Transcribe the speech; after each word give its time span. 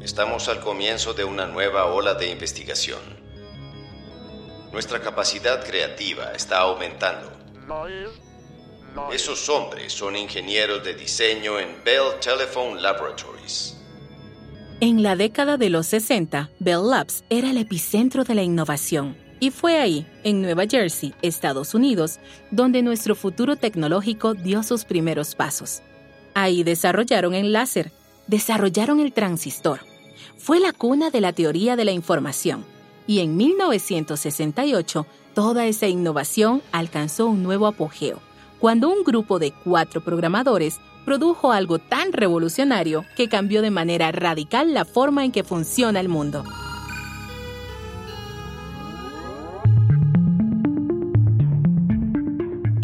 Estamos 0.00 0.48
al 0.48 0.60
comienzo 0.60 1.12
de 1.12 1.24
una 1.24 1.46
nueva 1.46 1.86
ola 1.86 2.14
de 2.14 2.30
investigación. 2.30 3.00
Nuestra 4.72 5.00
capacidad 5.00 5.64
creativa 5.64 6.32
está 6.32 6.60
aumentando. 6.60 7.32
Esos 9.12 9.48
hombres 9.48 9.92
son 9.92 10.16
ingenieros 10.16 10.84
de 10.84 10.94
diseño 10.94 11.58
en 11.58 11.82
Bell 11.84 12.20
Telephone 12.20 12.80
Laboratories. 12.80 13.76
En 14.80 15.02
la 15.02 15.16
década 15.16 15.56
de 15.56 15.68
los 15.68 15.86
60, 15.88 16.50
Bell 16.60 16.88
Labs 16.88 17.24
era 17.28 17.50
el 17.50 17.58
epicentro 17.58 18.22
de 18.24 18.34
la 18.34 18.42
innovación. 18.42 19.16
Y 19.40 19.50
fue 19.50 19.78
ahí, 19.78 20.06
en 20.22 20.42
Nueva 20.42 20.64
Jersey, 20.68 21.14
Estados 21.22 21.74
Unidos, 21.74 22.20
donde 22.50 22.82
nuestro 22.82 23.14
futuro 23.14 23.56
tecnológico 23.56 24.34
dio 24.34 24.62
sus 24.62 24.84
primeros 24.84 25.34
pasos. 25.34 25.82
Ahí 26.34 26.62
desarrollaron 26.62 27.34
el 27.34 27.52
láser, 27.52 27.92
desarrollaron 28.26 29.00
el 29.00 29.12
transistor. 29.12 29.80
Fue 30.36 30.60
la 30.60 30.72
cuna 30.72 31.10
de 31.10 31.20
la 31.20 31.32
teoría 31.32 31.76
de 31.76 31.84
la 31.84 31.92
información. 31.92 32.64
Y 33.06 33.20
en 33.20 33.36
1968, 33.36 35.06
toda 35.34 35.66
esa 35.66 35.86
innovación 35.86 36.62
alcanzó 36.72 37.26
un 37.26 37.42
nuevo 37.42 37.66
apogeo, 37.66 38.20
cuando 38.58 38.88
un 38.88 39.04
grupo 39.04 39.38
de 39.38 39.52
cuatro 39.52 40.02
programadores 40.02 40.80
produjo 41.04 41.50
algo 41.52 41.78
tan 41.78 42.12
revolucionario 42.12 43.04
que 43.16 43.28
cambió 43.28 43.62
de 43.62 43.70
manera 43.70 44.12
radical 44.12 44.74
la 44.74 44.84
forma 44.84 45.24
en 45.24 45.32
que 45.32 45.44
funciona 45.44 45.98
el 46.00 46.08
mundo. 46.08 46.44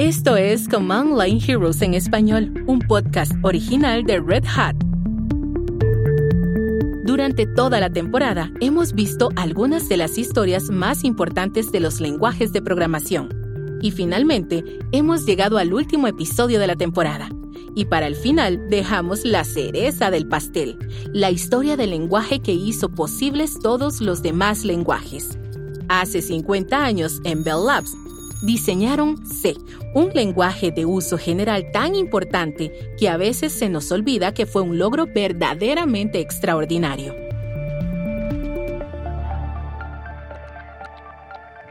Esto 0.06 0.36
es 0.36 0.68
Command 0.68 1.20
Line 1.20 1.40
Heroes 1.44 1.82
en 1.82 1.92
español, 1.92 2.62
un 2.68 2.78
podcast 2.78 3.32
original 3.42 4.04
de 4.04 4.20
Red 4.20 4.44
Hat. 4.46 4.76
Durante 7.04 7.44
toda 7.44 7.80
la 7.80 7.90
temporada 7.90 8.52
hemos 8.60 8.92
visto 8.92 9.30
algunas 9.34 9.88
de 9.88 9.96
las 9.96 10.16
historias 10.16 10.70
más 10.70 11.02
importantes 11.02 11.72
de 11.72 11.80
los 11.80 12.00
lenguajes 12.00 12.52
de 12.52 12.62
programación. 12.62 13.30
Y 13.82 13.90
finalmente 13.90 14.78
hemos 14.92 15.26
llegado 15.26 15.58
al 15.58 15.74
último 15.74 16.06
episodio 16.06 16.60
de 16.60 16.68
la 16.68 16.76
temporada. 16.76 17.28
Y 17.74 17.86
para 17.86 18.06
el 18.06 18.14
final 18.14 18.70
dejamos 18.70 19.24
la 19.24 19.42
cereza 19.42 20.12
del 20.12 20.28
pastel, 20.28 20.78
la 21.12 21.32
historia 21.32 21.76
del 21.76 21.90
lenguaje 21.90 22.38
que 22.38 22.52
hizo 22.52 22.90
posibles 22.90 23.58
todos 23.58 24.00
los 24.00 24.22
demás 24.22 24.64
lenguajes. 24.64 25.36
Hace 25.88 26.22
50 26.22 26.84
años 26.84 27.20
en 27.24 27.42
Bell 27.42 27.66
Labs 27.66 27.96
diseñaron 28.42 29.26
C, 29.26 29.56
un 29.94 30.10
lenguaje 30.14 30.70
de 30.70 30.84
uso 30.84 31.18
general 31.18 31.70
tan 31.72 31.94
importante 31.94 32.94
que 32.98 33.08
a 33.08 33.16
veces 33.16 33.52
se 33.52 33.68
nos 33.68 33.90
olvida 33.92 34.34
que 34.34 34.46
fue 34.46 34.62
un 34.62 34.78
logro 34.78 35.06
verdaderamente 35.06 36.20
extraordinario. 36.20 37.14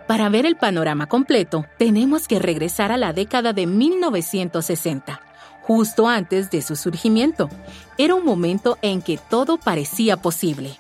Para 0.07 0.29
ver 0.29 0.45
el 0.45 0.55
panorama 0.55 1.07
completo, 1.07 1.65
tenemos 1.79 2.27
que 2.27 2.37
regresar 2.37 2.91
a 2.91 2.97
la 2.97 3.11
década 3.11 3.53
de 3.53 3.65
1960, 3.65 5.19
justo 5.61 6.07
antes 6.07 6.51
de 6.51 6.61
su 6.61 6.75
surgimiento. 6.75 7.49
Era 7.97 8.13
un 8.13 8.23
momento 8.23 8.77
en 8.83 9.01
que 9.01 9.17
todo 9.17 9.57
parecía 9.57 10.17
posible. 10.17 10.77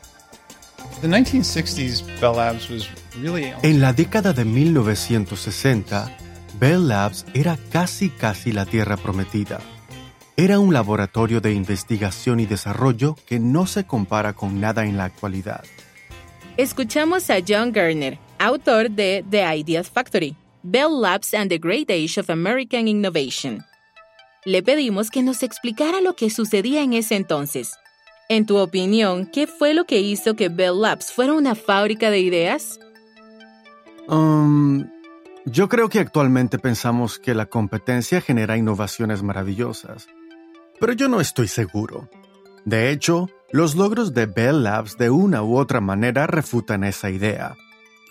En 3.61 3.79
la 3.79 3.93
década 3.93 4.33
de 4.33 4.43
1960, 4.43 6.17
Bell 6.59 6.87
Labs 6.87 7.25
era 7.33 7.57
casi 7.71 8.09
casi 8.09 8.51
la 8.51 8.65
Tierra 8.65 8.97
Prometida. 8.97 9.59
Era 10.37 10.59
un 10.59 10.73
laboratorio 10.73 11.39
de 11.39 11.53
investigación 11.53 12.39
y 12.39 12.45
desarrollo 12.45 13.15
que 13.25 13.39
no 13.39 13.67
se 13.67 13.85
compara 13.85 14.33
con 14.33 14.59
nada 14.59 14.85
en 14.85 14.97
la 14.97 15.05
actualidad. 15.05 15.63
Escuchamos 16.57 17.29
a 17.29 17.37
John 17.45 17.71
Garner, 17.71 18.17
autor 18.37 18.89
de 18.91 19.23
The 19.29 19.55
Ideas 19.57 19.89
Factory, 19.89 20.35
Bell 20.63 21.01
Labs 21.01 21.33
and 21.33 21.49
the 21.49 21.57
Great 21.57 21.89
Age 21.89 22.19
of 22.19 22.29
American 22.29 22.87
Innovation. 22.87 23.63
Le 24.43 24.61
pedimos 24.61 25.09
que 25.09 25.23
nos 25.23 25.41
explicara 25.41 26.01
lo 26.01 26.15
que 26.15 26.29
sucedía 26.29 26.81
en 26.81 26.93
ese 26.93 27.15
entonces 27.15 27.71
en 28.27 28.47
tu 28.47 28.57
opinión, 28.57 29.27
¿qué 29.27 29.45
fue 29.45 29.75
lo 29.75 29.85
que 29.85 29.99
hizo 29.99 30.35
que 30.35 30.49
Bell 30.49 30.81
Labs 30.81 31.11
fuera 31.11 31.33
una 31.33 31.53
fábrica 31.53 32.09
de 32.09 32.19
ideas? 32.19 32.79
Um, 34.07 34.85
yo 35.45 35.67
creo 35.69 35.89
que 35.89 35.99
actualmente 35.99 36.59
pensamos 36.59 37.17
que 37.19 37.33
la 37.33 37.47
competencia 37.47 38.21
genera 38.21 38.57
innovaciones 38.57 39.23
maravillosas, 39.23 40.07
pero 40.79 40.93
yo 40.93 41.09
no 41.09 41.21
estoy 41.21 41.47
seguro. 41.47 42.09
De 42.65 42.91
hecho, 42.91 43.29
los 43.51 43.75
logros 43.75 44.13
de 44.13 44.25
Bell 44.25 44.63
Labs 44.63 44.97
de 44.97 45.09
una 45.09 45.43
u 45.43 45.57
otra 45.57 45.81
manera 45.81 46.27
refutan 46.27 46.83
esa 46.83 47.09
idea. 47.09 47.55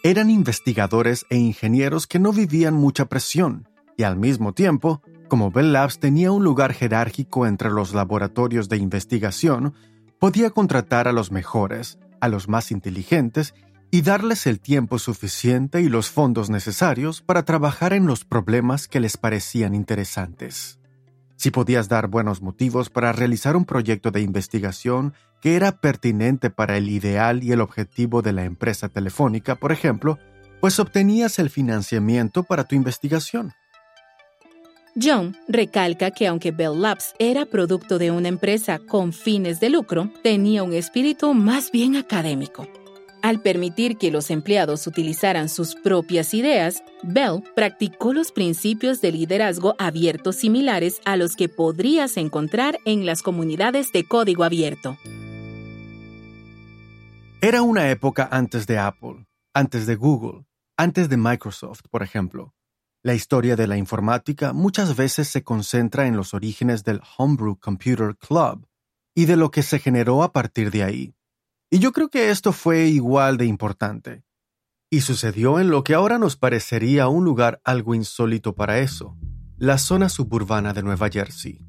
Eran 0.02 0.30
investigadores 0.30 1.26
e 1.30 1.36
ingenieros 1.36 2.06
que 2.06 2.18
no 2.18 2.32
vivían 2.32 2.74
mucha 2.74 3.06
presión, 3.06 3.68
y 3.96 4.02
al 4.02 4.16
mismo 4.16 4.52
tiempo, 4.52 5.02
como 5.28 5.50
Bell 5.50 5.72
Labs 5.72 5.98
tenía 5.98 6.32
un 6.32 6.44
lugar 6.44 6.72
jerárquico 6.72 7.46
entre 7.46 7.70
los 7.70 7.94
laboratorios 7.94 8.68
de 8.68 8.76
investigación, 8.76 9.74
podía 10.18 10.50
contratar 10.50 11.08
a 11.08 11.12
los 11.12 11.30
mejores, 11.30 11.98
a 12.20 12.28
los 12.28 12.48
más 12.48 12.70
inteligentes 12.70 13.54
y 13.94 14.02
darles 14.02 14.48
el 14.48 14.58
tiempo 14.58 14.98
suficiente 14.98 15.80
y 15.80 15.88
los 15.88 16.10
fondos 16.10 16.50
necesarios 16.50 17.22
para 17.22 17.44
trabajar 17.44 17.92
en 17.92 18.06
los 18.06 18.24
problemas 18.24 18.88
que 18.88 18.98
les 18.98 19.16
parecían 19.16 19.72
interesantes. 19.72 20.80
Si 21.36 21.52
podías 21.52 21.88
dar 21.88 22.08
buenos 22.08 22.42
motivos 22.42 22.90
para 22.90 23.12
realizar 23.12 23.54
un 23.54 23.64
proyecto 23.64 24.10
de 24.10 24.20
investigación 24.20 25.14
que 25.40 25.54
era 25.54 25.80
pertinente 25.80 26.50
para 26.50 26.76
el 26.76 26.88
ideal 26.88 27.44
y 27.44 27.52
el 27.52 27.60
objetivo 27.60 28.20
de 28.20 28.32
la 28.32 28.42
empresa 28.42 28.88
telefónica, 28.88 29.54
por 29.54 29.70
ejemplo, 29.70 30.18
pues 30.60 30.80
obtenías 30.80 31.38
el 31.38 31.48
financiamiento 31.48 32.42
para 32.42 32.64
tu 32.64 32.74
investigación. 32.74 33.52
John 35.00 35.36
recalca 35.46 36.10
que 36.10 36.26
aunque 36.26 36.50
Bell 36.50 36.82
Labs 36.82 37.14
era 37.20 37.46
producto 37.46 37.98
de 38.00 38.10
una 38.10 38.26
empresa 38.26 38.80
con 38.80 39.12
fines 39.12 39.60
de 39.60 39.70
lucro, 39.70 40.10
tenía 40.24 40.64
un 40.64 40.72
espíritu 40.72 41.32
más 41.32 41.70
bien 41.70 41.94
académico. 41.94 42.66
Al 43.24 43.40
permitir 43.40 43.96
que 43.96 44.10
los 44.10 44.30
empleados 44.30 44.86
utilizaran 44.86 45.48
sus 45.48 45.76
propias 45.76 46.34
ideas, 46.34 46.84
Bell 47.02 47.42
practicó 47.56 48.12
los 48.12 48.32
principios 48.32 49.00
de 49.00 49.12
liderazgo 49.12 49.76
abierto 49.78 50.30
similares 50.30 51.00
a 51.06 51.16
los 51.16 51.34
que 51.34 51.48
podrías 51.48 52.18
encontrar 52.18 52.78
en 52.84 53.06
las 53.06 53.22
comunidades 53.22 53.92
de 53.92 54.06
código 54.06 54.44
abierto. 54.44 54.98
Era 57.40 57.62
una 57.62 57.88
época 57.88 58.28
antes 58.30 58.66
de 58.66 58.76
Apple, 58.76 59.24
antes 59.54 59.86
de 59.86 59.96
Google, 59.96 60.44
antes 60.76 61.08
de 61.08 61.16
Microsoft, 61.16 61.80
por 61.90 62.02
ejemplo. 62.02 62.52
La 63.02 63.14
historia 63.14 63.56
de 63.56 63.66
la 63.66 63.78
informática 63.78 64.52
muchas 64.52 64.96
veces 64.96 65.28
se 65.28 65.42
concentra 65.42 66.06
en 66.06 66.18
los 66.18 66.34
orígenes 66.34 66.84
del 66.84 67.00
Homebrew 67.16 67.56
Computer 67.58 68.16
Club 68.18 68.68
y 69.14 69.24
de 69.24 69.36
lo 69.36 69.50
que 69.50 69.62
se 69.62 69.78
generó 69.78 70.22
a 70.22 70.30
partir 70.34 70.70
de 70.70 70.82
ahí. 70.82 71.14
Y 71.70 71.78
yo 71.78 71.92
creo 71.92 72.08
que 72.08 72.30
esto 72.30 72.52
fue 72.52 72.86
igual 72.86 73.36
de 73.36 73.46
importante. 73.46 74.24
Y 74.90 75.00
sucedió 75.00 75.58
en 75.58 75.70
lo 75.70 75.82
que 75.82 75.94
ahora 75.94 76.18
nos 76.18 76.36
parecería 76.36 77.08
un 77.08 77.24
lugar 77.24 77.60
algo 77.64 77.94
insólito 77.94 78.54
para 78.54 78.78
eso, 78.78 79.16
la 79.56 79.78
zona 79.78 80.08
suburbana 80.08 80.72
de 80.72 80.82
Nueva 80.82 81.08
Jersey. 81.08 81.60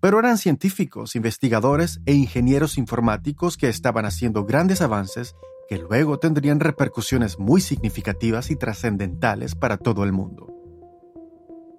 Pero 0.00 0.18
eran 0.18 0.38
científicos, 0.38 1.16
investigadores 1.16 2.00
e 2.06 2.14
ingenieros 2.14 2.78
informáticos 2.78 3.56
que 3.56 3.68
estaban 3.68 4.06
haciendo 4.06 4.44
grandes 4.44 4.80
avances 4.80 5.34
que 5.68 5.78
luego 5.78 6.18
tendrían 6.18 6.58
repercusiones 6.58 7.38
muy 7.38 7.60
significativas 7.60 8.50
y 8.50 8.56
trascendentales 8.56 9.54
para 9.54 9.76
todo 9.76 10.02
el 10.02 10.12
mundo. 10.12 10.48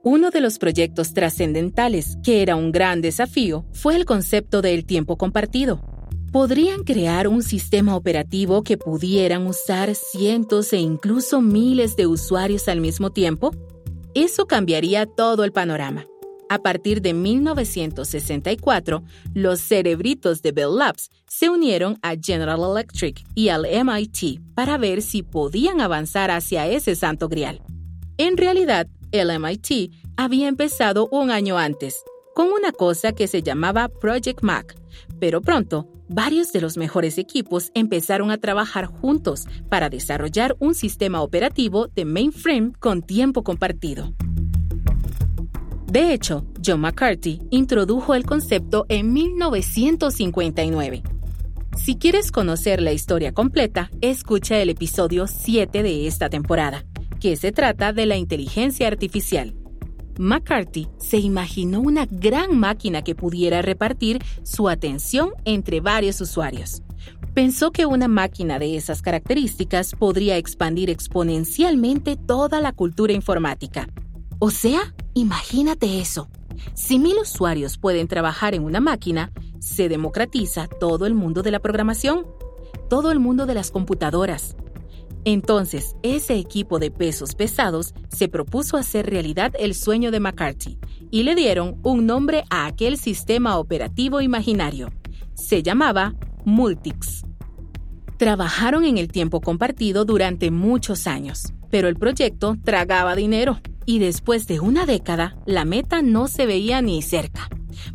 Uno 0.03 0.31
de 0.31 0.39
los 0.39 0.59
proyectos 0.59 1.13
trascendentales, 1.13 2.17
que 2.23 2.41
era 2.41 2.55
un 2.55 2.71
gran 2.71 3.01
desafío, 3.01 3.65
fue 3.73 3.95
el 3.95 4.05
concepto 4.05 4.61
del 4.61 4.85
tiempo 4.85 5.17
compartido. 5.17 5.81
¿Podrían 6.31 6.85
crear 6.85 7.27
un 7.27 7.43
sistema 7.43 7.93
operativo 7.93 8.63
que 8.63 8.77
pudieran 8.77 9.47
usar 9.47 9.93
cientos 9.95 10.71
e 10.71 10.77
incluso 10.77 11.41
miles 11.41 11.97
de 11.97 12.07
usuarios 12.07 12.69
al 12.69 12.79
mismo 12.79 13.09
tiempo? 13.09 13.51
Eso 14.13 14.45
cambiaría 14.45 15.05
todo 15.05 15.43
el 15.43 15.51
panorama. 15.51 16.05
A 16.47 16.59
partir 16.59 17.01
de 17.01 17.13
1964, 17.13 19.03
los 19.33 19.59
cerebritos 19.59 20.41
de 20.41 20.53
Bell 20.53 20.77
Labs 20.77 21.09
se 21.27 21.49
unieron 21.49 21.97
a 22.01 22.15
General 22.15 22.61
Electric 22.61 23.25
y 23.35 23.49
al 23.49 23.63
MIT 23.63 24.39
para 24.55 24.77
ver 24.77 25.01
si 25.01 25.23
podían 25.23 25.81
avanzar 25.81 26.31
hacia 26.31 26.65
ese 26.65 26.95
santo 26.95 27.27
grial. 27.27 27.61
En 28.17 28.37
realidad, 28.37 28.87
el 29.11 29.37
MIT 29.37 29.91
había 30.15 30.47
empezado 30.47 31.09
un 31.11 31.29
año 31.29 31.57
antes, 31.57 32.05
con 32.33 32.47
una 32.47 32.71
cosa 32.71 33.11
que 33.11 33.27
se 33.27 33.43
llamaba 33.43 33.89
Project 33.89 34.43
Mac, 34.43 34.77
pero 35.19 35.41
pronto 35.41 35.89
varios 36.11 36.51
de 36.51 36.59
los 36.59 36.77
mejores 36.77 37.17
equipos 37.17 37.71
empezaron 37.73 38.31
a 38.31 38.37
trabajar 38.37 38.85
juntos 38.85 39.47
para 39.69 39.89
desarrollar 39.89 40.57
un 40.59 40.75
sistema 40.75 41.21
operativo 41.21 41.87
de 41.87 42.05
mainframe 42.05 42.73
con 42.79 43.01
tiempo 43.01 43.43
compartido. 43.43 44.13
De 45.87 46.13
hecho, 46.13 46.45
John 46.65 46.81
McCarthy 46.81 47.41
introdujo 47.49 48.13
el 48.13 48.25
concepto 48.25 48.85
en 48.89 49.13
1959. 49.13 51.03
Si 51.77 51.95
quieres 51.95 52.31
conocer 52.31 52.81
la 52.81 52.91
historia 52.91 53.33
completa, 53.33 53.89
escucha 54.01 54.59
el 54.59 54.69
episodio 54.69 55.27
7 55.27 55.83
de 55.83 56.07
esta 56.07 56.29
temporada, 56.29 56.85
que 57.19 57.35
se 57.37 57.51
trata 57.51 57.93
de 57.93 58.05
la 58.05 58.17
inteligencia 58.17 58.87
artificial. 58.87 59.53
McCarthy 60.17 60.87
se 60.97 61.17
imaginó 61.17 61.81
una 61.81 62.05
gran 62.05 62.59
máquina 62.59 63.03
que 63.03 63.15
pudiera 63.15 63.61
repartir 63.61 64.23
su 64.43 64.69
atención 64.69 65.31
entre 65.45 65.81
varios 65.81 66.21
usuarios. 66.21 66.83
Pensó 67.33 67.71
que 67.71 67.85
una 67.85 68.07
máquina 68.07 68.59
de 68.59 68.75
esas 68.75 69.01
características 69.01 69.93
podría 69.93 70.37
expandir 70.37 70.89
exponencialmente 70.89 72.17
toda 72.17 72.59
la 72.61 72.73
cultura 72.73 73.13
informática. 73.13 73.87
O 74.39 74.51
sea, 74.51 74.93
Imagínate 75.13 75.99
eso. 75.99 76.29
Si 76.73 76.97
mil 76.97 77.17
usuarios 77.17 77.77
pueden 77.77 78.07
trabajar 78.07 78.55
en 78.55 78.63
una 78.63 78.79
máquina, 78.79 79.31
se 79.59 79.89
democratiza 79.89 80.67
todo 80.67 81.05
el 81.05 81.15
mundo 81.15 81.41
de 81.41 81.51
la 81.51 81.59
programación, 81.59 82.25
todo 82.89 83.11
el 83.11 83.19
mundo 83.19 83.45
de 83.45 83.53
las 83.53 83.71
computadoras. 83.71 84.55
Entonces, 85.23 85.95
ese 86.01 86.35
equipo 86.35 86.79
de 86.79 86.89
pesos 86.89 87.35
pesados 87.35 87.93
se 88.09 88.27
propuso 88.27 88.77
hacer 88.77 89.07
realidad 89.07 89.53
el 89.59 89.75
sueño 89.75 90.09
de 90.11 90.19
McCarthy 90.19 90.79
y 91.11 91.23
le 91.23 91.35
dieron 91.35 91.77
un 91.83 92.05
nombre 92.05 92.43
a 92.49 92.65
aquel 92.65 92.97
sistema 92.97 93.57
operativo 93.57 94.21
imaginario. 94.21 94.91
Se 95.35 95.61
llamaba 95.61 96.15
Multics. 96.43 97.23
Trabajaron 98.17 98.85
en 98.85 98.97
el 98.97 99.09
tiempo 99.09 99.41
compartido 99.41 100.05
durante 100.05 100.51
muchos 100.51 101.07
años, 101.07 101.53
pero 101.69 101.87
el 101.87 101.95
proyecto 101.95 102.57
tragaba 102.63 103.15
dinero 103.15 103.59
y 103.85 103.99
después 103.99 104.47
de 104.47 104.59
una 104.59 104.85
década 104.85 105.35
la 105.45 105.65
meta 105.65 106.01
no 106.01 106.27
se 106.27 106.45
veía 106.45 106.81
ni 106.81 107.01
cerca. 107.01 107.49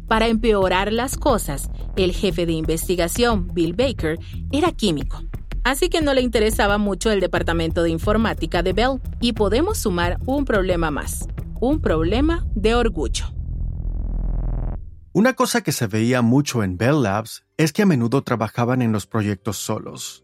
Para 0.06 0.28
empeorar 0.28 0.92
las 0.92 1.16
cosas, 1.16 1.70
el 1.96 2.12
jefe 2.12 2.46
de 2.46 2.52
investigación, 2.52 3.52
Bill 3.52 3.74
Baker, 3.74 4.18
era 4.52 4.72
químico. 4.72 5.22
Así 5.66 5.88
que 5.88 6.00
no 6.00 6.14
le 6.14 6.20
interesaba 6.20 6.78
mucho 6.78 7.10
el 7.10 7.18
departamento 7.18 7.82
de 7.82 7.90
informática 7.90 8.62
de 8.62 8.72
Bell 8.72 9.00
y 9.20 9.32
podemos 9.32 9.78
sumar 9.78 10.16
un 10.24 10.44
problema 10.44 10.92
más, 10.92 11.26
un 11.58 11.80
problema 11.80 12.46
de 12.54 12.76
orgullo. 12.76 13.34
Una 15.12 15.32
cosa 15.32 15.62
que 15.62 15.72
se 15.72 15.88
veía 15.88 16.22
mucho 16.22 16.62
en 16.62 16.78
Bell 16.78 17.02
Labs 17.02 17.44
es 17.56 17.72
que 17.72 17.82
a 17.82 17.86
menudo 17.86 18.22
trabajaban 18.22 18.80
en 18.80 18.92
los 18.92 19.08
proyectos 19.08 19.56
solos. 19.56 20.22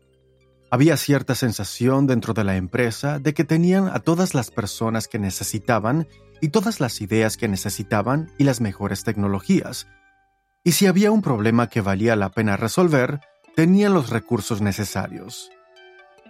Había 0.71 0.97
cierta 0.97 1.35
sensación 1.35 2.07
dentro 2.07 2.35
de 2.35 2.45
la 2.45 2.55
empresa 2.55 3.19
de 3.19 3.35
que 3.35 3.43
tenían 3.43 3.89
a 3.89 3.99
todas 3.99 4.35
las 4.37 4.53
personas 4.53 5.09
que 5.09 5.19
necesitaban 5.19 6.07
y 6.41 6.51
todas 6.51 6.79
las 6.79 7.01
ideas 7.01 7.37
que 7.37 7.49
necesitaban 7.49 8.31
y 8.39 8.45
las 8.45 8.61
mejores 8.61 9.03
tecnologías. 9.03 9.89
Y 10.63 10.71
si 10.71 10.87
había 10.87 11.11
un 11.11 11.21
problema 11.21 11.69
que 11.69 11.81
valía 11.81 12.15
la 12.15 12.29
pena 12.29 12.57
resolver, 12.57 13.19
tenían 13.55 13.95
los 13.95 14.11
recursos 14.11 14.61
necesarios. 14.61 15.51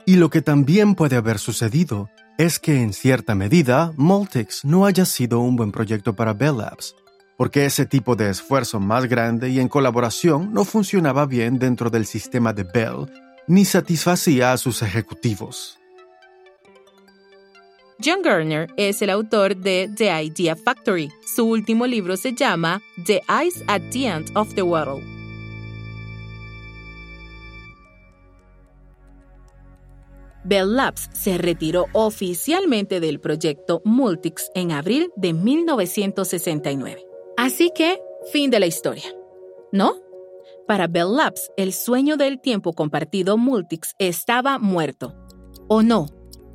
Y 0.05 0.17
lo 0.17 0.31
que 0.31 0.43
también 0.43 0.95
puede 0.95 1.17
haber 1.17 1.39
sucedido 1.39 2.11
es 2.39 2.59
que 2.59 2.81
en 2.81 2.93
cierta 2.93 3.35
medida 3.35 3.93
Multics 3.97 4.65
no 4.65 4.87
haya 4.87 5.05
sido 5.05 5.41
un 5.41 5.57
buen 5.57 5.71
proyecto 5.71 6.15
para 6.15 6.33
Bell 6.33 6.59
Labs, 6.59 6.97
porque 7.37 7.65
ese 7.65 7.87
tipo 7.87 8.17
de 8.17 8.31
esfuerzo 8.31 8.81
más 8.81 9.07
grande 9.07 9.51
y 9.51 9.61
en 9.61 9.69
colaboración 9.69 10.53
no 10.53 10.65
funcionaba 10.65 11.27
bien 11.27 11.59
dentro 11.59 11.91
del 11.91 12.07
sistema 12.07 12.53
de 12.53 12.65
Bell 12.65 13.07
ni 13.47 13.65
satisfacía 13.65 14.53
a 14.53 14.57
sus 14.57 14.83
ejecutivos. 14.83 15.79
John 18.05 18.23
Garner 18.23 18.69
es 18.77 19.01
el 19.03 19.11
autor 19.11 19.57
de 19.57 19.89
The 19.97 20.25
Idea 20.25 20.57
Factory. 20.57 21.11
Su 21.25 21.47
último 21.47 21.87
libro 21.87 22.17
se 22.17 22.35
llama 22.35 22.83
The 23.07 23.23
Eyes 23.29 23.63
at 23.69 23.83
the 23.93 24.07
End 24.07 24.31
of 24.35 24.55
the 24.55 24.63
World. 24.63 25.12
Bell 30.53 30.77
Labs 30.77 31.09
se 31.15 31.39
retiró 31.39 31.87
oficialmente 31.95 33.01
del 33.01 33.21
proyecto 33.21 33.81
Multics 33.87 34.51
en 34.55 34.71
abril 34.71 35.11
de 35.17 35.33
1969. 35.33 37.07
Así 37.39 37.71
que, 37.75 38.03
fin 38.31 38.51
de 38.51 38.61
la 38.61 38.67
historia. 38.67 39.17
¿No? 39.73 39.95
Para 40.69 40.89
Bell 40.89 41.17
Labs, 41.17 41.51
el 41.57 41.73
sueño 41.73 42.19
del 42.19 42.39
tiempo 42.39 42.75
compartido 42.75 43.39
Multics 43.39 43.95
estaba 43.99 44.59
muerto. 44.59 45.15
¿O 45.69 45.83
no? 45.83 46.09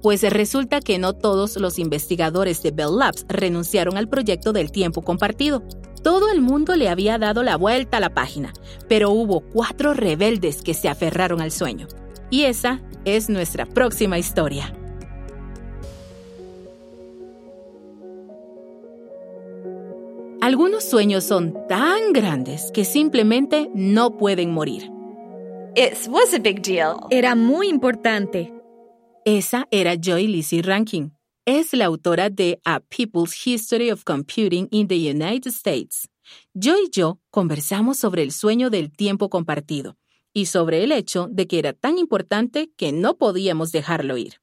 Pues 0.03 0.21
resulta 0.31 0.79
que 0.79 0.99
no 0.99 1.13
todos 1.13 1.57
los 1.57 1.79
investigadores 1.79 2.61
de 2.61 2.69
Bell 2.69 2.99
Labs 2.99 3.25
renunciaron 3.27 3.97
al 3.97 4.09
proyecto 4.09 4.53
del 4.53 4.71
tiempo 4.71 5.01
compartido. 5.01 5.63
Todo 6.03 6.29
el 6.29 6.41
mundo 6.41 6.75
le 6.75 6.89
había 6.89 7.17
dado 7.17 7.41
la 7.41 7.57
vuelta 7.57 7.97
a 7.97 8.01
la 8.01 8.13
página, 8.13 8.53
pero 8.87 9.09
hubo 9.09 9.41
cuatro 9.41 9.95
rebeldes 9.95 10.61
que 10.61 10.75
se 10.75 10.87
aferraron 10.87 11.41
al 11.41 11.51
sueño. 11.51 11.87
Y 12.29 12.43
esa 12.43 12.81
es 13.07 13.29
nuestra 13.29 13.65
próxima 13.65 14.19
historia. 14.19 14.75
Algunos 20.41 20.83
sueños 20.83 21.23
son 21.23 21.53
tan 21.69 22.11
grandes 22.11 22.69
que 22.73 22.83
simplemente 22.83 23.69
no 23.73 24.17
pueden 24.17 24.51
morir. 24.51 24.91
It 25.75 25.93
was 26.09 26.33
a 26.33 26.39
big 26.39 26.61
deal. 26.61 26.97
Era 27.09 27.33
muy 27.33 27.69
importante. 27.69 28.53
Esa 29.23 29.67
era 29.71 29.95
Joy 29.95 30.27
Lizzie 30.27 30.61
Rankin. 30.61 31.13
Es 31.45 31.73
la 31.73 31.85
autora 31.85 32.29
de 32.29 32.59
A 32.65 32.81
People's 32.81 33.33
History 33.45 33.89
of 33.89 34.03
Computing 34.03 34.67
in 34.69 34.87
the 34.87 34.95
United 34.95 35.51
States. 35.51 36.09
Joy 36.53 36.87
y 36.87 36.89
yo 36.91 37.19
conversamos 37.31 37.97
sobre 37.99 38.21
el 38.21 38.33
sueño 38.33 38.69
del 38.69 38.91
tiempo 38.91 39.29
compartido 39.29 39.95
y 40.37 40.45
sobre 40.45 40.83
el 40.83 40.91
hecho 40.91 41.27
de 41.31 41.47
que 41.47 41.57
era 41.57 41.73
tan 41.73 41.97
importante 41.97 42.69
que 42.77 42.91
no 42.91 43.17
podíamos 43.17 43.71
dejarlo 43.71 44.17
ir. 44.17 44.35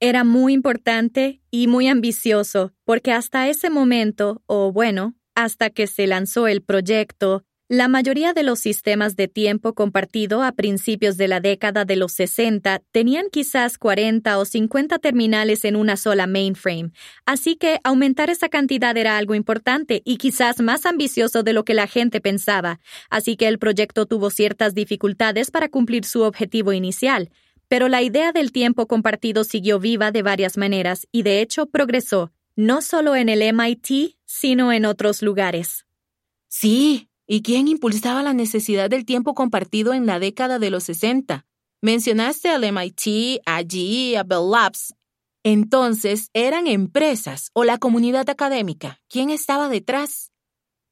Era 0.00 0.24
muy 0.24 0.52
importante 0.52 1.40
y 1.48 1.68
muy 1.68 1.86
ambicioso, 1.86 2.72
porque 2.84 3.12
hasta 3.12 3.48
ese 3.48 3.70
momento, 3.70 4.42
o 4.46 4.72
bueno, 4.72 5.14
hasta 5.36 5.70
que 5.70 5.86
se 5.86 6.08
lanzó 6.08 6.48
el 6.48 6.60
proyecto, 6.60 7.44
la 7.68 7.88
mayoría 7.88 8.32
de 8.32 8.44
los 8.44 8.60
sistemas 8.60 9.16
de 9.16 9.26
tiempo 9.26 9.74
compartido 9.74 10.44
a 10.44 10.52
principios 10.52 11.16
de 11.16 11.26
la 11.26 11.40
década 11.40 11.84
de 11.84 11.96
los 11.96 12.12
60 12.12 12.80
tenían 12.92 13.26
quizás 13.30 13.76
40 13.76 14.38
o 14.38 14.44
50 14.44 15.00
terminales 15.00 15.64
en 15.64 15.74
una 15.74 15.96
sola 15.96 16.28
mainframe, 16.28 16.92
así 17.24 17.56
que 17.56 17.80
aumentar 17.82 18.30
esa 18.30 18.48
cantidad 18.48 18.96
era 18.96 19.16
algo 19.16 19.34
importante 19.34 20.00
y 20.04 20.18
quizás 20.18 20.60
más 20.60 20.86
ambicioso 20.86 21.42
de 21.42 21.52
lo 21.52 21.64
que 21.64 21.74
la 21.74 21.88
gente 21.88 22.20
pensaba, 22.20 22.78
así 23.10 23.36
que 23.36 23.48
el 23.48 23.58
proyecto 23.58 24.06
tuvo 24.06 24.30
ciertas 24.30 24.72
dificultades 24.72 25.50
para 25.50 25.68
cumplir 25.68 26.04
su 26.04 26.22
objetivo 26.22 26.72
inicial, 26.72 27.30
pero 27.66 27.88
la 27.88 28.00
idea 28.00 28.30
del 28.30 28.52
tiempo 28.52 28.86
compartido 28.86 29.42
siguió 29.42 29.80
viva 29.80 30.12
de 30.12 30.22
varias 30.22 30.56
maneras 30.56 31.08
y 31.10 31.24
de 31.24 31.40
hecho 31.40 31.66
progresó, 31.66 32.30
no 32.54 32.80
solo 32.80 33.16
en 33.16 33.28
el 33.28 33.42
MIT, 33.42 34.16
sino 34.24 34.72
en 34.72 34.84
otros 34.84 35.20
lugares. 35.20 35.84
Sí, 36.46 37.08
¿y 37.26 37.42
quién 37.42 37.68
impulsaba 37.68 38.22
la 38.22 38.32
necesidad 38.32 38.90
del 38.90 39.04
tiempo 39.04 39.34
compartido 39.34 39.94
en 39.94 40.06
la 40.06 40.18
década 40.18 40.58
de 40.58 40.70
los 40.70 40.84
60? 40.84 41.46
Mencionaste 41.82 42.48
al 42.48 42.64
MIT, 42.64 43.42
allí, 43.44 44.16
a 44.16 44.22
Bell 44.22 44.50
Labs. 44.50 44.94
Entonces, 45.44 46.30
¿eran 46.32 46.66
empresas 46.66 47.50
o 47.52 47.64
la 47.64 47.78
comunidad 47.78 48.28
académica? 48.30 49.00
¿Quién 49.08 49.30
estaba 49.30 49.68
detrás? 49.68 50.32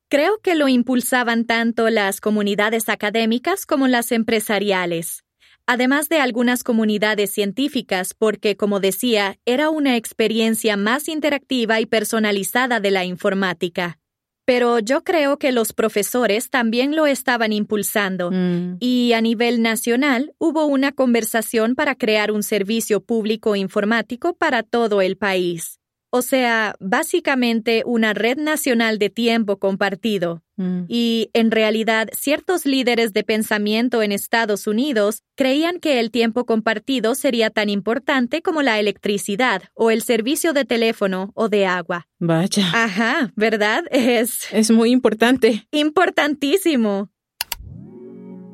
Creo 0.08 0.38
que 0.40 0.54
lo 0.54 0.68
impulsaban 0.68 1.44
tanto 1.44 1.90
las 1.90 2.20
comunidades 2.20 2.88
académicas 2.88 3.66
como 3.66 3.88
las 3.88 4.12
empresariales 4.12 5.24
además 5.66 6.08
de 6.08 6.18
algunas 6.18 6.62
comunidades 6.62 7.30
científicas, 7.30 8.14
porque, 8.14 8.56
como 8.56 8.80
decía, 8.80 9.38
era 9.44 9.70
una 9.70 9.96
experiencia 9.96 10.76
más 10.76 11.08
interactiva 11.08 11.80
y 11.80 11.86
personalizada 11.86 12.80
de 12.80 12.90
la 12.90 13.04
informática. 13.04 13.98
Pero 14.44 14.78
yo 14.78 15.04
creo 15.04 15.38
que 15.38 15.52
los 15.52 15.72
profesores 15.72 16.50
también 16.50 16.94
lo 16.96 17.06
estaban 17.06 17.52
impulsando 17.52 18.30
mm. 18.30 18.76
y 18.80 19.12
a 19.12 19.20
nivel 19.20 19.62
nacional 19.62 20.34
hubo 20.38 20.66
una 20.66 20.92
conversación 20.92 21.74
para 21.74 21.94
crear 21.94 22.30
un 22.30 22.42
servicio 22.42 23.00
público 23.00 23.56
informático 23.56 24.34
para 24.34 24.62
todo 24.62 25.00
el 25.00 25.16
país 25.16 25.80
o 26.16 26.22
sea, 26.22 26.76
básicamente 26.78 27.82
una 27.84 28.14
red 28.14 28.38
nacional 28.38 29.00
de 29.00 29.10
tiempo 29.10 29.58
compartido. 29.58 30.44
Mm. 30.54 30.84
Y 30.86 31.28
en 31.32 31.50
realidad, 31.50 32.08
ciertos 32.12 32.66
líderes 32.66 33.12
de 33.12 33.24
pensamiento 33.24 34.00
en 34.00 34.12
Estados 34.12 34.68
Unidos 34.68 35.24
creían 35.34 35.80
que 35.80 35.98
el 35.98 36.12
tiempo 36.12 36.46
compartido 36.46 37.16
sería 37.16 37.50
tan 37.50 37.68
importante 37.68 38.42
como 38.42 38.62
la 38.62 38.78
electricidad 38.78 39.64
o 39.74 39.90
el 39.90 40.02
servicio 40.02 40.52
de 40.52 40.64
teléfono 40.64 41.32
o 41.34 41.48
de 41.48 41.66
agua. 41.66 42.06
Vaya. 42.20 42.70
Ajá, 42.72 43.32
¿verdad? 43.34 43.82
Es... 43.90 44.52
Es 44.52 44.70
muy 44.70 44.92
importante. 44.92 45.66
Importantísimo. 45.72 47.10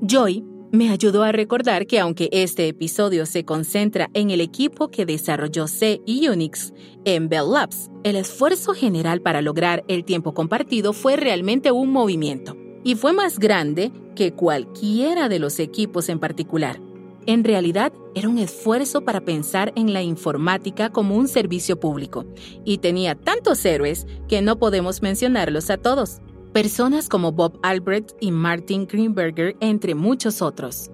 Joy 0.00 0.49
me 0.72 0.90
ayudó 0.90 1.24
a 1.24 1.32
recordar 1.32 1.86
que 1.86 1.98
aunque 1.98 2.28
este 2.32 2.68
episodio 2.68 3.26
se 3.26 3.44
concentra 3.44 4.08
en 4.14 4.30
el 4.30 4.40
equipo 4.40 4.88
que 4.88 5.04
desarrolló 5.04 5.66
C 5.66 6.00
y 6.06 6.28
Unix 6.28 6.72
en 7.04 7.28
Bell 7.28 7.50
Labs, 7.52 7.90
el 8.04 8.16
esfuerzo 8.16 8.72
general 8.72 9.20
para 9.20 9.42
lograr 9.42 9.84
el 9.88 10.04
tiempo 10.04 10.32
compartido 10.32 10.92
fue 10.92 11.16
realmente 11.16 11.72
un 11.72 11.90
movimiento 11.90 12.56
y 12.84 12.94
fue 12.94 13.12
más 13.12 13.38
grande 13.38 13.90
que 14.14 14.32
cualquiera 14.32 15.28
de 15.28 15.38
los 15.38 15.58
equipos 15.58 16.08
en 16.08 16.18
particular. 16.18 16.80
En 17.26 17.44
realidad, 17.44 17.92
era 18.14 18.28
un 18.28 18.38
esfuerzo 18.38 19.02
para 19.02 19.20
pensar 19.20 19.72
en 19.76 19.92
la 19.92 20.02
informática 20.02 20.90
como 20.90 21.16
un 21.16 21.28
servicio 21.28 21.78
público, 21.78 22.24
y 22.64 22.78
tenía 22.78 23.14
tantos 23.14 23.64
héroes 23.64 24.06
que 24.26 24.40
no 24.40 24.58
podemos 24.58 25.02
mencionarlos 25.02 25.68
a 25.68 25.76
todos. 25.76 26.22
Personas 26.52 27.08
como 27.08 27.30
Bob 27.30 27.60
Albrecht 27.62 28.16
y 28.18 28.32
Martin 28.32 28.84
Greenberger, 28.84 29.56
entre 29.60 29.94
muchos 29.94 30.42
otros. 30.42 30.90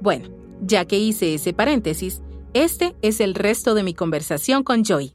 Bueno, 0.00 0.28
ya 0.62 0.84
que 0.84 0.98
hice 0.98 1.34
ese 1.34 1.52
paréntesis, 1.52 2.20
este 2.54 2.96
es 3.00 3.20
el 3.20 3.36
resto 3.36 3.74
de 3.74 3.84
mi 3.84 3.94
conversación 3.94 4.64
con 4.64 4.82
Joy. 4.82 5.14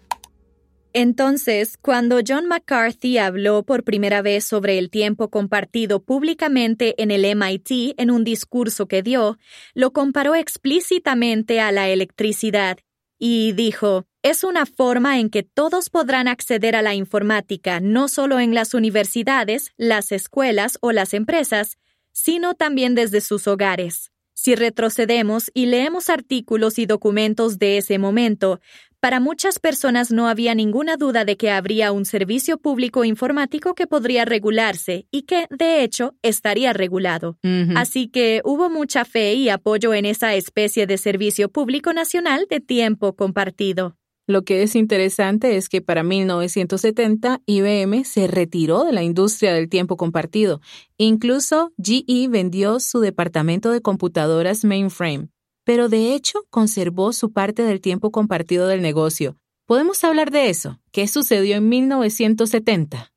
Entonces, 0.94 1.76
cuando 1.76 2.22
John 2.26 2.48
McCarthy 2.48 3.18
habló 3.18 3.64
por 3.64 3.84
primera 3.84 4.22
vez 4.22 4.46
sobre 4.46 4.80
el 4.80 4.90
tiempo 4.90 5.30
compartido 5.30 6.02
públicamente 6.02 6.96
en 7.04 7.12
el 7.12 7.26
MIT 7.26 7.96
en 7.98 8.12
un 8.12 8.24
discurso 8.24 8.88
que 8.88 9.04
dio, 9.04 9.38
lo 9.74 9.92
comparó 9.92 10.36
explícitamente 10.36 11.60
a 11.60 11.74
la 11.74 11.90
electricidad 11.90 12.78
y 13.20 13.52
dijo, 13.52 14.06
es 14.26 14.44
una 14.44 14.66
forma 14.66 15.20
en 15.20 15.30
que 15.30 15.44
todos 15.44 15.92
podrán 15.92 16.28
acceder 16.28 16.76
a 16.76 16.82
la 16.82 16.96
informática 16.96 17.80
no 17.80 18.08
solo 18.08 18.40
en 18.40 18.56
las 18.56 18.74
universidades, 18.74 19.72
las 19.78 20.12
escuelas 20.12 20.80
o 20.82 20.92
las 20.92 21.14
empresas, 21.14 21.78
sino 22.12 22.56
también 22.56 22.96
desde 22.96 23.22
sus 23.22 23.48
hogares. 23.48 24.12
Si 24.34 24.56
retrocedemos 24.56 25.52
y 25.54 25.68
leemos 25.68 26.10
artículos 26.10 26.80
y 26.80 26.88
documentos 26.88 27.60
de 27.60 27.78
ese 27.78 28.00
momento, 28.00 28.60
para 29.00 29.20
muchas 29.20 29.60
personas 29.60 30.10
no 30.10 30.28
había 30.28 30.56
ninguna 30.56 30.98
duda 30.98 31.24
de 31.24 31.38
que 31.38 31.52
habría 31.52 31.92
un 31.92 32.06
servicio 32.06 32.58
público 32.58 33.06
informático 33.06 33.76
que 33.76 33.86
podría 33.86 34.26
regularse 34.26 35.06
y 35.12 35.22
que, 35.22 35.46
de 35.52 35.84
hecho, 35.84 36.16
estaría 36.24 36.74
regulado. 36.74 37.38
Así 37.76 38.08
que 38.08 38.42
hubo 38.44 38.72
mucha 38.72 39.06
fe 39.06 39.36
y 39.36 39.50
apoyo 39.50 39.94
en 39.94 40.06
esa 40.06 40.34
especie 40.34 40.88
de 40.88 40.98
servicio 40.98 41.50
público 41.50 41.94
nacional 41.94 42.48
de 42.50 42.60
tiempo 42.60 43.16
compartido. 43.16 43.96
Lo 44.28 44.44
que 44.44 44.64
es 44.64 44.76
interesante 44.76 45.56
es 45.56 45.70
que 45.70 45.82
para 45.82 46.04
1970 46.04 47.42
IBM 47.46 48.04
se 48.04 48.28
retiró 48.28 48.84
de 48.84 48.92
la 48.92 49.04
industria 49.04 49.54
del 49.54 49.70
tiempo 49.70 49.98
compartido. 49.98 50.62
Incluso 50.98 51.74
GE 51.78 52.28
vendió 52.30 52.80
su 52.80 53.00
departamento 53.00 53.72
de 53.72 53.82
computadoras 53.82 54.66
mainframe 54.66 55.30
pero 55.66 55.90
de 55.90 56.14
hecho 56.14 56.46
conservó 56.50 57.12
su 57.12 57.34
parte 57.34 57.64
del 57.64 57.82
tiempo 57.82 58.12
compartido 58.12 58.68
del 58.68 58.82
negocio. 58.82 59.36
¿Podemos 59.66 60.04
hablar 60.04 60.32
de 60.32 60.50
eso? 60.50 60.80
¿Qué 60.92 61.08
sucedió 61.08 61.58
en 61.58 61.68
1970? 61.68 63.12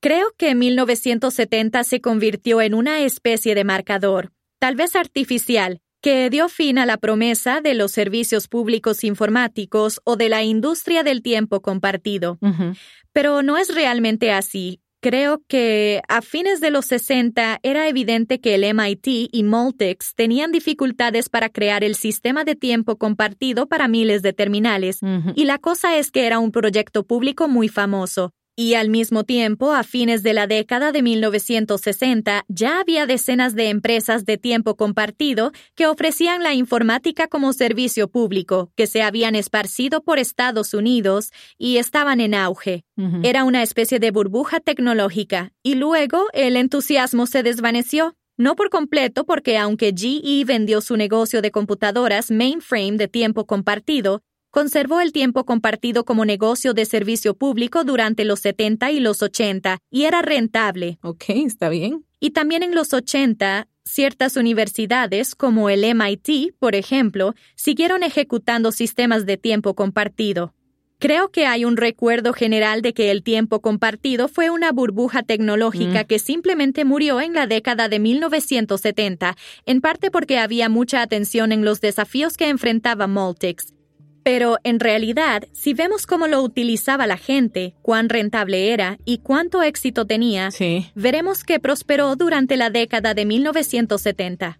Creo 0.00 0.32
que 0.36 0.54
1970 0.54 1.84
se 1.84 2.00
convirtió 2.00 2.60
en 2.62 2.74
una 2.74 3.00
especie 3.00 3.54
de 3.54 3.64
marcador, 3.64 4.32
tal 4.58 4.76
vez 4.76 4.96
artificial, 4.96 5.80
que 6.04 6.28
dio 6.28 6.50
fin 6.50 6.76
a 6.76 6.84
la 6.84 6.98
promesa 6.98 7.62
de 7.62 7.72
los 7.72 7.90
servicios 7.90 8.46
públicos 8.46 9.04
informáticos 9.04 10.02
o 10.04 10.16
de 10.16 10.28
la 10.28 10.42
industria 10.42 11.02
del 11.02 11.22
tiempo 11.22 11.62
compartido. 11.62 12.38
Pero 13.14 13.40
no 13.40 13.56
es 13.56 13.74
realmente 13.74 14.30
así, 14.30 14.82
Creo 15.00 15.42
que 15.48 16.00
a 16.08 16.22
fines 16.22 16.62
de 16.62 16.70
los 16.70 16.86
60 16.86 17.60
era 17.62 17.88
evidente 17.88 18.40
que 18.40 18.54
el 18.54 18.64
MIT 18.64 19.06
y 19.32 19.42
Multics 19.42 20.14
tenían 20.14 20.50
dificultades 20.50 21.28
para 21.28 21.50
crear 21.50 21.84
el 21.84 21.94
sistema 21.94 22.42
de 22.44 22.54
tiempo 22.54 22.96
compartido 22.96 23.66
para 23.66 23.86
miles 23.86 24.22
de 24.22 24.32
terminales, 24.32 25.00
y 25.34 25.44
la 25.44 25.58
cosa 25.58 25.98
es 25.98 26.10
que 26.10 26.24
era 26.24 26.38
un 26.38 26.52
proyecto 26.52 27.06
público 27.06 27.48
muy 27.48 27.68
famoso. 27.68 28.32
Y 28.56 28.74
al 28.74 28.88
mismo 28.88 29.24
tiempo, 29.24 29.72
a 29.72 29.82
fines 29.82 30.22
de 30.22 30.32
la 30.32 30.46
década 30.46 30.92
de 30.92 31.02
1960, 31.02 32.44
ya 32.46 32.78
había 32.78 33.04
decenas 33.04 33.56
de 33.56 33.68
empresas 33.68 34.24
de 34.26 34.38
tiempo 34.38 34.76
compartido 34.76 35.50
que 35.74 35.88
ofrecían 35.88 36.44
la 36.44 36.54
informática 36.54 37.26
como 37.26 37.52
servicio 37.52 38.06
público, 38.06 38.70
que 38.76 38.86
se 38.86 39.02
habían 39.02 39.34
esparcido 39.34 40.02
por 40.02 40.20
Estados 40.20 40.72
Unidos 40.72 41.32
y 41.58 41.78
estaban 41.78 42.20
en 42.20 42.34
auge. 42.34 42.84
Era 43.24 43.42
una 43.42 43.64
especie 43.64 43.98
de 43.98 44.12
burbuja 44.12 44.60
tecnológica, 44.60 45.50
y 45.64 45.74
luego 45.74 46.26
el 46.32 46.56
entusiasmo 46.56 47.26
se 47.26 47.42
desvaneció. 47.42 48.14
No 48.36 48.56
por 48.56 48.68
completo 48.68 49.24
porque 49.24 49.58
aunque 49.58 49.92
GE 49.96 50.44
vendió 50.44 50.80
su 50.80 50.96
negocio 50.96 51.40
de 51.40 51.52
computadoras 51.52 52.32
mainframe 52.32 52.96
de 52.96 53.06
tiempo 53.06 53.46
compartido, 53.46 54.22
conservó 54.54 55.00
el 55.00 55.10
tiempo 55.10 55.44
compartido 55.44 56.04
como 56.04 56.24
negocio 56.24 56.74
de 56.74 56.84
servicio 56.84 57.34
público 57.34 57.82
durante 57.82 58.24
los 58.24 58.38
70 58.38 58.92
y 58.92 59.00
los 59.00 59.20
80 59.20 59.78
y 59.90 60.04
era 60.04 60.22
rentable. 60.22 61.00
Ok, 61.02 61.24
está 61.30 61.68
bien. 61.68 62.04
Y 62.20 62.30
también 62.30 62.62
en 62.62 62.72
los 62.72 62.92
80, 62.92 63.66
ciertas 63.82 64.36
universidades, 64.36 65.34
como 65.34 65.70
el 65.70 65.84
MIT, 65.84 66.54
por 66.56 66.76
ejemplo, 66.76 67.34
siguieron 67.56 68.04
ejecutando 68.04 68.70
sistemas 68.70 69.26
de 69.26 69.38
tiempo 69.38 69.74
compartido. 69.74 70.54
Creo 71.00 71.32
que 71.32 71.46
hay 71.46 71.64
un 71.64 71.76
recuerdo 71.76 72.32
general 72.32 72.80
de 72.80 72.94
que 72.94 73.10
el 73.10 73.24
tiempo 73.24 73.60
compartido 73.60 74.28
fue 74.28 74.50
una 74.50 74.70
burbuja 74.70 75.24
tecnológica 75.24 76.04
mm. 76.04 76.06
que 76.06 76.20
simplemente 76.20 76.84
murió 76.84 77.20
en 77.20 77.34
la 77.34 77.48
década 77.48 77.88
de 77.88 77.98
1970, 77.98 79.36
en 79.66 79.80
parte 79.80 80.12
porque 80.12 80.38
había 80.38 80.68
mucha 80.68 81.02
atención 81.02 81.50
en 81.50 81.64
los 81.64 81.80
desafíos 81.80 82.36
que 82.36 82.48
enfrentaba 82.48 83.08
Multics 83.08 83.73
pero 84.24 84.56
en 84.64 84.80
realidad, 84.80 85.44
si 85.52 85.74
vemos 85.74 86.06
cómo 86.06 86.26
lo 86.26 86.42
utilizaba 86.42 87.06
la 87.06 87.18
gente, 87.18 87.74
cuán 87.82 88.08
rentable 88.08 88.72
era 88.72 88.98
y 89.04 89.18
cuánto 89.18 89.62
éxito 89.62 90.06
tenía, 90.06 90.48
veremos 90.94 91.44
que 91.44 91.60
prosperó 91.60 92.16
durante 92.16 92.56
la 92.56 92.70
década 92.70 93.12
de 93.12 93.26
1970. 93.26 94.58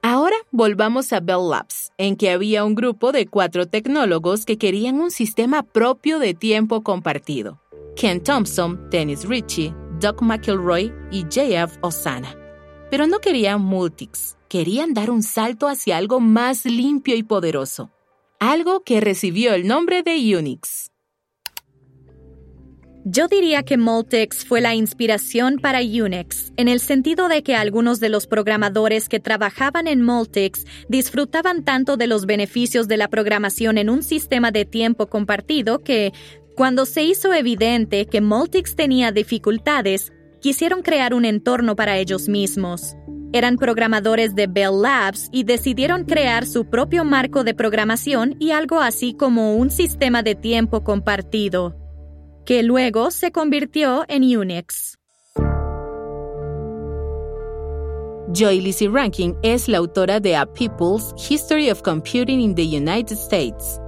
Ahora 0.00 0.36
volvamos 0.52 1.12
a 1.12 1.18
Bell 1.18 1.50
Labs, 1.50 1.92
en 1.98 2.16
que 2.16 2.30
había 2.30 2.64
un 2.64 2.76
grupo 2.76 3.10
de 3.10 3.26
cuatro 3.26 3.66
tecnólogos 3.66 4.46
que 4.46 4.56
querían 4.56 5.00
un 5.00 5.10
sistema 5.10 5.64
propio 5.64 6.20
de 6.20 6.34
tiempo 6.34 6.82
compartido. 6.84 7.60
Ken 7.96 8.22
Thompson, 8.22 8.88
Dennis 8.90 9.24
Ritchie, 9.24 9.74
Doug 10.00 10.22
McElroy 10.22 10.92
y 11.10 11.22
J.F. 11.22 11.78
Osana. 11.80 12.32
Pero 12.92 13.08
no 13.08 13.18
querían 13.18 13.60
Multics, 13.60 14.37
querían 14.48 14.94
dar 14.94 15.10
un 15.10 15.22
salto 15.22 15.68
hacia 15.68 15.96
algo 15.96 16.20
más 16.20 16.64
limpio 16.64 17.16
y 17.16 17.22
poderoso, 17.22 17.90
algo 18.40 18.80
que 18.80 19.00
recibió 19.00 19.54
el 19.54 19.66
nombre 19.66 20.02
de 20.02 20.36
Unix. 20.36 20.90
Yo 23.10 23.26
diría 23.26 23.62
que 23.62 23.78
Multics 23.78 24.44
fue 24.44 24.60
la 24.60 24.74
inspiración 24.74 25.58
para 25.62 25.80
Unix, 25.80 26.52
en 26.58 26.68
el 26.68 26.78
sentido 26.78 27.28
de 27.28 27.42
que 27.42 27.54
algunos 27.54 28.00
de 28.00 28.10
los 28.10 28.26
programadores 28.26 29.08
que 29.08 29.18
trabajaban 29.18 29.86
en 29.86 30.02
Multics 30.02 30.66
disfrutaban 30.88 31.64
tanto 31.64 31.96
de 31.96 32.06
los 32.06 32.26
beneficios 32.26 32.86
de 32.86 32.98
la 32.98 33.08
programación 33.08 33.78
en 33.78 33.88
un 33.88 34.02
sistema 34.02 34.50
de 34.50 34.66
tiempo 34.66 35.06
compartido 35.06 35.78
que, 35.78 36.12
cuando 36.54 36.84
se 36.84 37.02
hizo 37.02 37.32
evidente 37.32 38.04
que 38.06 38.20
Multics 38.20 38.76
tenía 38.76 39.10
dificultades, 39.10 40.12
quisieron 40.42 40.82
crear 40.82 41.14
un 41.14 41.24
entorno 41.24 41.76
para 41.76 41.96
ellos 41.98 42.28
mismos. 42.28 42.94
Eran 43.32 43.56
programadores 43.56 44.34
de 44.34 44.46
Bell 44.46 44.80
Labs 44.80 45.28
y 45.32 45.44
decidieron 45.44 46.04
crear 46.04 46.46
su 46.46 46.64
propio 46.64 47.04
marco 47.04 47.44
de 47.44 47.52
programación 47.52 48.36
y 48.38 48.52
algo 48.52 48.80
así 48.80 49.14
como 49.14 49.56
un 49.56 49.70
sistema 49.70 50.22
de 50.22 50.34
tiempo 50.34 50.82
compartido, 50.82 51.76
que 52.46 52.62
luego 52.62 53.10
se 53.10 53.30
convirtió 53.30 54.04
en 54.08 54.24
Unix. 54.36 54.98
Joy 58.32 58.60
Lizzie 58.60 58.88
Rankin 58.88 59.34
es 59.42 59.68
la 59.68 59.78
autora 59.78 60.20
de 60.20 60.36
A 60.36 60.46
People's 60.46 61.14
History 61.28 61.70
of 61.70 61.82
Computing 61.82 62.40
in 62.40 62.54
the 62.54 62.62
United 62.62 63.16
States. 63.16 63.80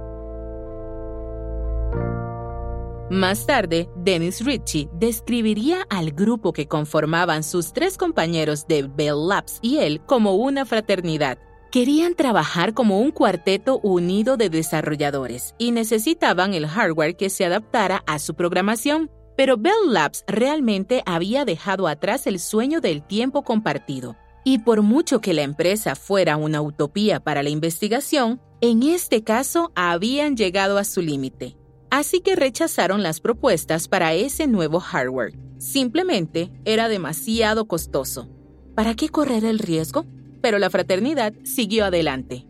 Más 3.11 3.45
tarde, 3.45 3.89
Dennis 3.97 4.39
Ritchie 4.45 4.87
describiría 4.93 5.85
al 5.89 6.11
grupo 6.13 6.53
que 6.53 6.69
conformaban 6.69 7.43
sus 7.43 7.73
tres 7.73 7.97
compañeros 7.97 8.69
de 8.69 8.83
Bell 8.83 9.27
Labs 9.27 9.59
y 9.61 9.79
él 9.79 9.99
como 10.05 10.35
una 10.35 10.65
fraternidad. 10.65 11.37
Querían 11.73 12.15
trabajar 12.15 12.73
como 12.73 13.01
un 13.01 13.11
cuarteto 13.11 13.81
unido 13.83 14.37
de 14.37 14.49
desarrolladores 14.49 15.55
y 15.57 15.71
necesitaban 15.71 16.53
el 16.53 16.67
hardware 16.67 17.17
que 17.17 17.29
se 17.29 17.43
adaptara 17.43 18.01
a 18.07 18.17
su 18.17 18.33
programación. 18.33 19.11
Pero 19.35 19.57
Bell 19.57 19.73
Labs 19.91 20.23
realmente 20.25 21.03
había 21.05 21.43
dejado 21.43 21.89
atrás 21.89 22.27
el 22.27 22.39
sueño 22.39 22.79
del 22.79 23.05
tiempo 23.05 23.43
compartido. 23.43 24.15
Y 24.45 24.59
por 24.59 24.83
mucho 24.83 25.19
que 25.19 25.33
la 25.33 25.41
empresa 25.41 25.95
fuera 25.95 26.37
una 26.37 26.61
utopía 26.61 27.19
para 27.19 27.43
la 27.43 27.49
investigación, 27.49 28.39
en 28.61 28.83
este 28.83 29.25
caso 29.25 29.73
habían 29.75 30.37
llegado 30.37 30.77
a 30.77 30.85
su 30.85 31.01
límite 31.01 31.57
así 31.91 32.21
que 32.21 32.35
rechazaron 32.35 33.03
las 33.03 33.19
propuestas 33.19 33.87
para 33.87 34.15
ese 34.15 34.47
nuevo 34.47 34.79
hardware. 34.79 35.37
Simplemente 35.59 36.49
era 36.65 36.89
demasiado 36.89 37.67
costoso. 37.67 38.27
¿Para 38.73 38.95
qué 38.95 39.09
correr 39.09 39.45
el 39.45 39.59
riesgo? 39.59 40.07
Pero 40.41 40.57
la 40.57 40.71
fraternidad 40.71 41.33
siguió 41.43 41.85
adelante. 41.85 42.47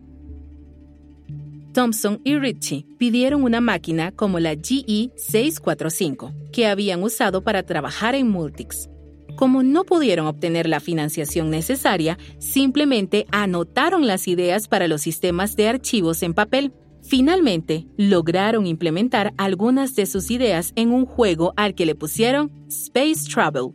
Thompson 1.74 2.22
y 2.24 2.38
Ritchie 2.38 2.86
pidieron 2.98 3.44
una 3.44 3.62
máquina 3.62 4.12
como 4.12 4.40
la 4.40 4.52
GE 4.52 5.12
645 5.16 6.34
que 6.52 6.68
habían 6.68 7.02
usado 7.02 7.44
para 7.44 7.64
trabajar 7.64 8.14
en 8.16 8.30
Multics. 8.30 8.90
Como 9.38 9.64
no 9.64 9.86
pudieron 9.86 10.28
obtener 10.28 10.68
la 10.68 10.80
financiación 10.80 11.50
necesaria, 11.50 12.18
simplemente 12.40 13.26
anotaron 13.32 14.06
las 14.06 14.28
ideas 14.28 14.68
para 14.68 14.88
los 14.88 15.02
sistemas 15.02 15.56
de 15.56 15.70
archivos 15.70 16.22
en 16.24 16.34
papel. 16.34 16.74
Finalmente, 17.12 17.88
lograron 17.98 18.66
implementar 18.66 19.34
algunas 19.36 19.96
de 19.98 20.06
sus 20.06 20.32
ideas 20.32 20.72
en 20.78 20.92
un 20.92 21.06
juego 21.06 21.52
al 21.58 21.76
que 21.76 21.86
le 21.86 21.94
pusieron 21.94 22.50
Space 22.70 23.30
Travel, 23.30 23.74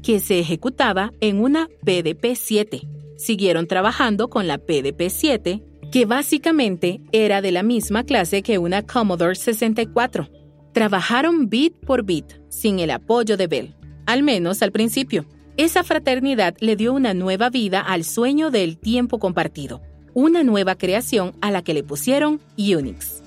que 0.00 0.20
se 0.20 0.38
ejecutaba 0.38 1.10
en 1.20 1.40
una 1.40 1.66
PDP-7. 1.84 2.88
Siguieron 3.16 3.66
trabajando 3.66 4.30
con 4.30 4.46
la 4.46 4.58
PDP-7, 4.58 5.90
que 5.90 6.06
básicamente 6.06 7.00
era 7.10 7.42
de 7.42 7.50
la 7.50 7.64
misma 7.64 8.04
clase 8.04 8.44
que 8.44 8.58
una 8.58 8.82
Commodore 8.82 9.34
64. 9.34 10.28
Trabajaron 10.72 11.48
bit 11.48 11.74
por 11.84 12.04
bit, 12.04 12.26
sin 12.48 12.78
el 12.78 12.92
apoyo 12.92 13.36
de 13.36 13.48
Bell, 13.48 13.74
al 14.06 14.22
menos 14.22 14.62
al 14.62 14.70
principio. 14.70 15.26
Esa 15.56 15.82
fraternidad 15.82 16.54
le 16.60 16.76
dio 16.76 16.92
una 16.92 17.12
nueva 17.12 17.50
vida 17.50 17.80
al 17.80 18.04
sueño 18.04 18.52
del 18.52 18.78
tiempo 18.78 19.18
compartido, 19.18 19.82
una 20.18 20.42
nueva 20.42 20.74
creación 20.74 21.32
a 21.40 21.52
la 21.52 21.62
que 21.62 21.72
le 21.72 21.84
pusieron 21.84 22.40
Unix. 22.58 23.22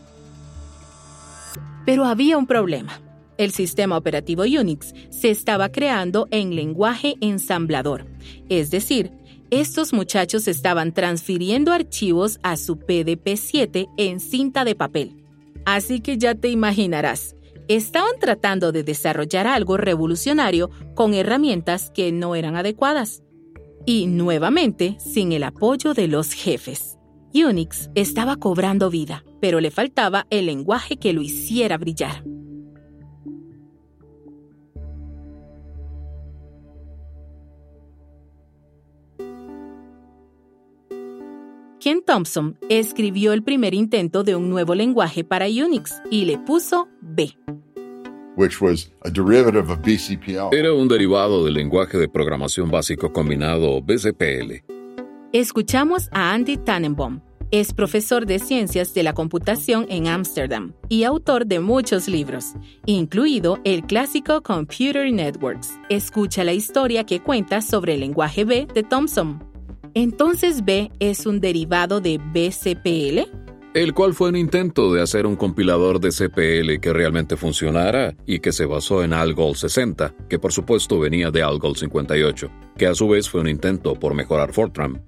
Pero 1.86 2.04
había 2.04 2.38
un 2.38 2.46
problema. 2.46 3.00
El 3.38 3.52
sistema 3.52 3.96
operativo 3.96 4.44
Unix 4.44 4.94
se 5.10 5.30
estaba 5.30 5.70
creando 5.70 6.28
en 6.32 6.54
lenguaje 6.54 7.16
ensamblador, 7.22 8.08
es 8.50 8.72
decir, 8.72 9.10
estos 9.52 9.94
muchachos 9.94 10.50
estaban 10.50 10.94
transfiriendo 10.94 11.72
archivos 11.72 12.40
a 12.44 12.58
su 12.58 12.76
PDP-7 12.76 13.88
en 13.96 14.20
cinta 14.20 14.66
de 14.66 14.76
papel. 14.76 15.16
Así 15.64 16.02
que 16.02 16.18
ya 16.18 16.36
te 16.36 16.50
imaginarás, 16.50 17.38
estaban 17.70 18.20
tratando 18.20 18.74
de 18.74 18.84
desarrollar 18.84 19.48
algo 19.48 19.78
revolucionario 19.78 20.70
con 20.94 21.14
herramientas 21.14 21.90
que 21.90 22.12
no 22.12 22.36
eran 22.36 22.58
adecuadas. 22.58 23.24
Y 23.86 24.08
nuevamente, 24.08 24.98
sin 25.00 25.32
el 25.32 25.44
apoyo 25.44 25.94
de 25.94 26.08
los 26.08 26.34
jefes. 26.34 26.98
Unix 27.34 27.90
estaba 27.96 28.36
cobrando 28.36 28.90
vida, 28.90 29.24
pero 29.40 29.60
le 29.60 29.72
faltaba 29.72 30.28
el 30.30 30.48
lenguaje 30.48 30.98
que 30.98 31.14
lo 31.14 31.22
hiciera 31.22 31.78
brillar. 31.78 32.24
Ken 41.82 42.04
Thompson 42.06 42.60
escribió 42.70 43.34
el 43.34 43.42
primer 43.42 43.74
intento 43.74 44.24
de 44.24 44.36
un 44.36 44.52
nuevo 44.52 44.76
lenguaje 44.76 45.24
para 45.24 45.48
Unix 45.48 46.00
y 46.12 46.26
le 46.26 46.38
puso 46.38 46.90
B. 47.02 47.36
Era 50.52 50.74
un 50.74 50.88
derivado 50.88 51.46
del 51.46 51.54
lenguaje 51.54 51.98
de 51.98 52.08
programación 52.08 52.70
básico 52.72 53.12
combinado 53.12 53.82
BCPL. 53.82 54.64
Escuchamos 55.34 56.10
a 56.12 56.34
Andy 56.34 56.58
Tannenbaum. 56.58 57.22
Es 57.52 57.74
profesor 57.74 58.26
de 58.26 58.40
ciencias 58.40 58.94
de 58.94 59.04
la 59.04 59.14
computación 59.14 59.86
en 59.90 60.08
Ámsterdam 60.08 60.74
y 60.88 61.04
autor 61.04 61.46
de 61.46 61.60
muchos 61.60 62.08
libros, 62.08 62.54
incluido 62.86 63.60
el 63.66 63.84
clásico 63.84 64.42
Computer 64.42 65.12
Networks. 65.12 65.78
Escucha 65.90 66.46
la 66.46 66.54
historia 66.54 67.06
que 67.06 67.20
cuenta 67.20 67.62
sobre 67.62 67.96
el 67.96 68.00
lenguaje 68.00 68.46
B 68.46 68.68
de 68.74 68.84
Thompson. 68.84 69.44
Entonces 69.94 70.64
B 70.64 70.92
es 71.00 71.26
un 71.26 71.42
derivado 71.42 72.00
de 72.00 72.18
BCPL? 72.18 73.51
El 73.74 73.94
cual 73.94 74.14
fue 74.14 74.28
un 74.28 74.36
intento 74.36 74.92
de 74.92 75.02
hacer 75.02 75.26
un 75.26 75.38
compilador 75.38 76.02
de 76.02 76.10
CPL 76.10 76.82
que 76.82 76.92
realmente 76.92 77.38
funcionara 77.38 78.14
y 78.26 78.40
que 78.40 78.52
se 78.52 78.66
basó 78.66 79.02
en 79.02 79.14
ALGOL 79.14 79.56
60, 79.56 80.14
que 80.28 80.38
por 80.40 80.52
supuesto 80.52 81.00
venía 81.00 81.32
de 81.32 81.42
ALGOL 81.42 81.78
58, 81.78 82.52
que 82.78 82.88
a 82.88 82.94
su 82.94 83.08
vez 83.08 83.30
fue 83.30 83.40
un 83.40 83.48
intento 83.48 83.94
por 83.96 84.14
mejorar 84.14 84.52
Fortran. 84.52 85.02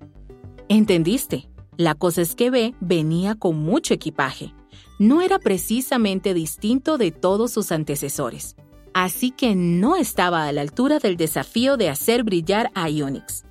¿Entendiste? 0.70 1.50
La 1.76 1.94
cosa 1.94 2.22
es 2.22 2.36
que 2.36 2.52
B 2.52 2.74
venía 2.80 3.36
con 3.36 3.58
mucho 3.58 3.94
equipaje. 3.94 4.54
No 4.98 5.22
era 5.22 5.40
precisamente 5.40 6.34
distinto 6.34 6.98
de 6.98 7.12
todos 7.12 7.52
sus 7.52 7.70
antecesores. 7.74 8.56
Así 8.94 9.32
que 9.32 9.56
no 9.56 9.98
estaba 9.98 10.48
a 10.48 10.52
la 10.54 10.62
altura 10.62 11.00
del 11.00 11.18
desafío 11.18 11.76
de 11.76 11.90
hacer 11.90 12.24
brillar 12.24 12.72
a 12.76 12.86
Unix. 12.88 13.44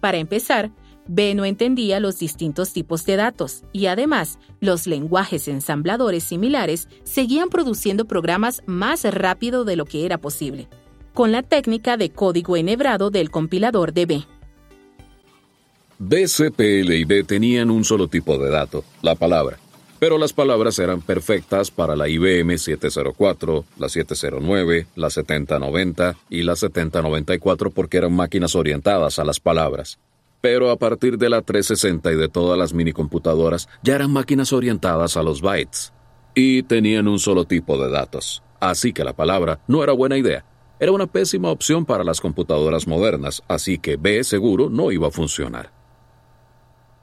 Para 0.00 0.18
empezar, 0.18 0.72
B 1.08 1.34
no 1.34 1.44
entendía 1.46 2.00
los 2.00 2.18
distintos 2.18 2.72
tipos 2.72 3.04
de 3.06 3.16
datos 3.16 3.64
y 3.72 3.86
además 3.86 4.38
los 4.60 4.86
lenguajes 4.86 5.48
ensambladores 5.48 6.22
similares 6.22 6.86
seguían 7.02 7.48
produciendo 7.48 8.04
programas 8.04 8.62
más 8.66 9.02
rápido 9.12 9.64
de 9.64 9.76
lo 9.76 9.86
que 9.86 10.04
era 10.04 10.18
posible, 10.18 10.68
con 11.14 11.32
la 11.32 11.42
técnica 11.42 11.96
de 11.96 12.10
código 12.10 12.56
enhebrado 12.56 13.10
del 13.10 13.30
compilador 13.30 13.92
de 13.92 14.06
B. 14.06 14.24
BCPL 15.98 16.92
y 16.92 17.04
B 17.04 17.24
tenían 17.24 17.70
un 17.70 17.84
solo 17.84 18.06
tipo 18.06 18.38
de 18.38 18.50
dato, 18.50 18.84
la 19.02 19.16
palabra, 19.16 19.58
pero 19.98 20.16
las 20.16 20.32
palabras 20.32 20.78
eran 20.78 21.00
perfectas 21.00 21.70
para 21.72 21.96
la 21.96 22.08
IBM 22.08 22.56
704, 22.56 23.64
la 23.78 23.88
709, 23.88 24.86
la 24.94 25.10
7090 25.10 26.16
y 26.30 26.42
la 26.42 26.54
7094 26.54 27.70
porque 27.70 27.96
eran 27.96 28.12
máquinas 28.12 28.54
orientadas 28.54 29.18
a 29.18 29.24
las 29.24 29.40
palabras. 29.40 29.98
Pero 30.40 30.70
a 30.70 30.76
partir 30.76 31.18
de 31.18 31.28
la 31.28 31.42
360 31.42 32.12
y 32.12 32.16
de 32.16 32.28
todas 32.28 32.58
las 32.58 32.72
minicomputadoras 32.72 33.68
ya 33.82 33.96
eran 33.96 34.12
máquinas 34.12 34.52
orientadas 34.52 35.16
a 35.16 35.22
los 35.22 35.40
bytes. 35.40 35.92
Y 36.34 36.62
tenían 36.62 37.08
un 37.08 37.18
solo 37.18 37.44
tipo 37.44 37.76
de 37.76 37.90
datos. 37.90 38.42
Así 38.60 38.92
que 38.92 39.04
la 39.04 39.14
palabra 39.14 39.60
no 39.66 39.82
era 39.82 39.92
buena 39.92 40.16
idea. 40.16 40.44
Era 40.80 40.92
una 40.92 41.06
pésima 41.06 41.50
opción 41.50 41.84
para 41.84 42.04
las 42.04 42.20
computadoras 42.20 42.86
modernas, 42.86 43.42
así 43.48 43.78
que 43.78 43.96
B 43.96 44.22
seguro 44.22 44.70
no 44.70 44.92
iba 44.92 45.08
a 45.08 45.10
funcionar. 45.10 45.72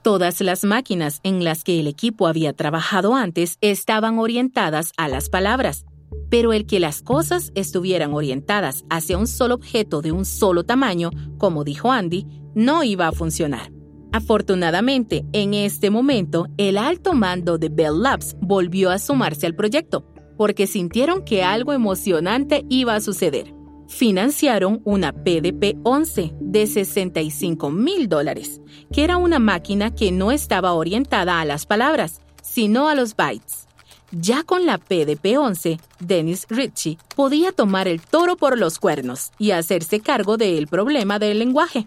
Todas 0.02 0.40
las 0.40 0.64
máquinas 0.64 1.20
en 1.24 1.44
las 1.44 1.64
que 1.64 1.80
el 1.80 1.88
equipo 1.88 2.28
había 2.28 2.54
trabajado 2.54 3.16
antes 3.16 3.58
estaban 3.62 4.20
orientadas 4.20 4.94
a 4.98 5.08
las 5.08 5.30
palabras, 5.30 5.86
pero 6.30 6.54
el 6.54 6.66
que 6.66 6.80
las 6.80 7.02
cosas 7.02 7.52
estuvieran 7.56 8.14
orientadas 8.14 8.86
hacia 8.90 9.18
un 9.18 9.28
solo 9.28 9.56
objeto 9.56 10.02
de 10.02 10.12
un 10.12 10.26
solo 10.26 10.64
tamaño, 10.64 11.12
como 11.38 11.64
dijo 11.64 11.92
Andy, 11.92 12.26
no 12.54 12.84
iba 12.84 13.08
a 13.08 13.12
funcionar. 13.12 13.72
Afortunadamente, 14.12 15.26
en 15.34 15.54
este 15.54 15.90
momento, 15.90 16.48
el 16.58 16.78
alto 16.78 17.14
mando 17.14 17.58
de 17.58 17.70
Bell 17.70 18.02
Labs 18.02 18.36
volvió 18.40 18.92
a 18.92 19.00
sumarse 19.00 19.46
al 19.46 19.56
proyecto, 19.56 20.06
porque 20.38 20.68
sintieron 20.68 21.24
que 21.24 21.44
algo 21.44 21.74
emocionante 21.74 22.66
iba 22.70 22.96
a 22.96 23.02
suceder 23.02 23.56
financiaron 23.88 24.82
una 24.84 25.14
PDP-11 25.14 26.38
de 26.40 26.68
65 26.68 27.70
mil 27.70 28.08
dólares, 28.08 28.62
que 28.92 29.04
era 29.04 29.18
una 29.18 29.40
máquina 29.40 29.94
que 29.94 30.12
no 30.12 30.32
estaba 30.32 30.74
orientada 30.74 31.40
a 31.40 31.46
las 31.46 31.66
palabras, 31.66 32.22
sino 32.42 32.88
a 32.90 32.96
los 32.96 33.16
bytes. 33.16 33.68
Ya 34.18 34.44
con 34.44 34.66
la 34.66 34.80
PDP-11, 34.80 35.78
Dennis 36.00 36.46
Ritchie 36.50 36.98
podía 37.18 37.52
tomar 37.52 37.90
el 37.90 38.00
toro 38.00 38.38
por 38.38 38.58
los 38.58 38.80
cuernos 38.80 39.34
y 39.38 39.52
hacerse 39.52 40.00
cargo 40.00 40.38
del 40.38 40.68
problema 40.68 41.20
del 41.20 41.38
lenguaje. 41.38 41.86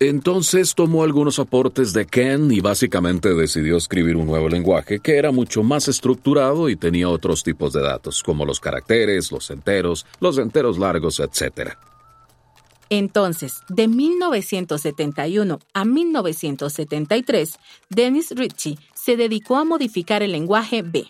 Entonces 0.00 0.74
tomó 0.74 1.02
algunos 1.02 1.38
aportes 1.38 1.92
de 1.92 2.06
Ken 2.06 2.50
y 2.50 2.60
básicamente 2.60 3.34
decidió 3.34 3.76
escribir 3.76 4.16
un 4.16 4.26
nuevo 4.26 4.48
lenguaje 4.48 4.98
que 5.00 5.18
era 5.18 5.30
mucho 5.30 5.62
más 5.62 5.88
estructurado 5.88 6.70
y 6.70 6.76
tenía 6.76 7.10
otros 7.10 7.42
tipos 7.42 7.74
de 7.74 7.82
datos, 7.82 8.22
como 8.22 8.46
los 8.46 8.58
caracteres, 8.58 9.30
los 9.30 9.50
enteros, 9.50 10.06
los 10.20 10.38
enteros 10.38 10.78
largos, 10.78 11.20
etc. 11.20 11.72
Entonces, 12.88 13.60
de 13.68 13.88
1971 13.88 15.58
a 15.74 15.84
1973, 15.84 17.58
Dennis 17.90 18.30
Ritchie 18.30 18.78
se 18.94 19.18
dedicó 19.18 19.56
a 19.56 19.64
modificar 19.64 20.22
el 20.22 20.32
lenguaje 20.32 20.80
B. 20.80 21.06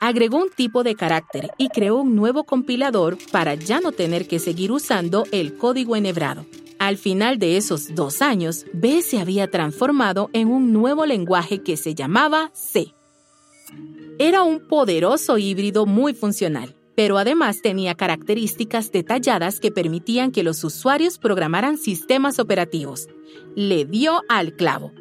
Agregó 0.00 0.38
un 0.38 0.48
tipo 0.48 0.82
de 0.82 0.94
carácter 0.94 1.50
y 1.58 1.68
creó 1.68 1.96
un 1.96 2.16
nuevo 2.16 2.44
compilador 2.44 3.18
para 3.30 3.54
ya 3.54 3.80
no 3.80 3.92
tener 3.92 4.26
que 4.26 4.38
seguir 4.38 4.72
usando 4.72 5.24
el 5.30 5.58
código 5.58 5.94
enhebrado. 5.94 6.46
Al 6.78 6.96
final 6.96 7.38
de 7.38 7.58
esos 7.58 7.94
dos 7.94 8.22
años, 8.22 8.64
B 8.72 9.02
se 9.02 9.20
había 9.20 9.50
transformado 9.50 10.30
en 10.32 10.48
un 10.48 10.72
nuevo 10.72 11.04
lenguaje 11.04 11.62
que 11.62 11.76
se 11.76 11.94
llamaba 11.94 12.50
C. 12.54 12.94
Era 14.18 14.42
un 14.42 14.66
poderoso 14.66 15.36
híbrido 15.36 15.84
muy 15.84 16.14
funcional, 16.14 16.74
pero 16.96 17.18
además 17.18 17.60
tenía 17.60 17.94
características 17.94 18.92
detalladas 18.92 19.60
que 19.60 19.70
permitían 19.70 20.32
que 20.32 20.42
los 20.42 20.64
usuarios 20.64 21.18
programaran 21.18 21.76
sistemas 21.76 22.38
operativos. 22.38 23.08
Le 23.54 23.84
dio 23.84 24.22
al 24.30 24.54
clavo. 24.54 24.92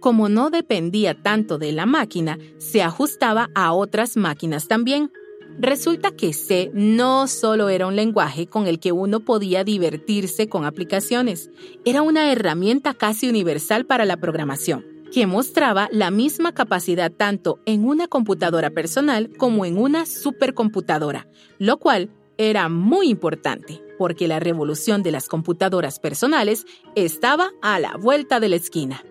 Como 0.00 0.28
no 0.28 0.50
dependía 0.50 1.20
tanto 1.22 1.58
de 1.58 1.72
la 1.72 1.86
máquina, 1.86 2.38
se 2.58 2.82
ajustaba 2.82 3.50
a 3.54 3.72
otras 3.72 4.16
máquinas 4.16 4.68
también. 4.68 5.10
Resulta 5.58 6.10
que 6.10 6.34
C 6.34 6.70
no 6.74 7.26
solo 7.28 7.70
era 7.70 7.86
un 7.86 7.96
lenguaje 7.96 8.46
con 8.46 8.66
el 8.66 8.78
que 8.78 8.92
uno 8.92 9.20
podía 9.20 9.64
divertirse 9.64 10.48
con 10.48 10.66
aplicaciones, 10.66 11.50
era 11.84 12.02
una 12.02 12.30
herramienta 12.30 12.92
casi 12.92 13.28
universal 13.28 13.86
para 13.86 14.04
la 14.04 14.18
programación, 14.18 14.84
que 15.12 15.26
mostraba 15.26 15.88
la 15.92 16.10
misma 16.10 16.52
capacidad 16.52 17.10
tanto 17.10 17.58
en 17.64 17.86
una 17.86 18.06
computadora 18.06 18.68
personal 18.70 19.30
como 19.38 19.64
en 19.64 19.78
una 19.78 20.04
supercomputadora, 20.04 21.26
lo 21.58 21.78
cual 21.78 22.10
era 22.36 22.68
muy 22.68 23.08
importante 23.08 23.82
porque 23.96 24.28
la 24.28 24.40
revolución 24.40 25.02
de 25.02 25.10
las 25.10 25.28
computadoras 25.28 25.98
personales 26.00 26.66
estaba 26.94 27.52
a 27.62 27.80
la 27.80 27.96
vuelta 27.96 28.40
de 28.40 28.50
la 28.50 28.56
esquina. 28.56 29.02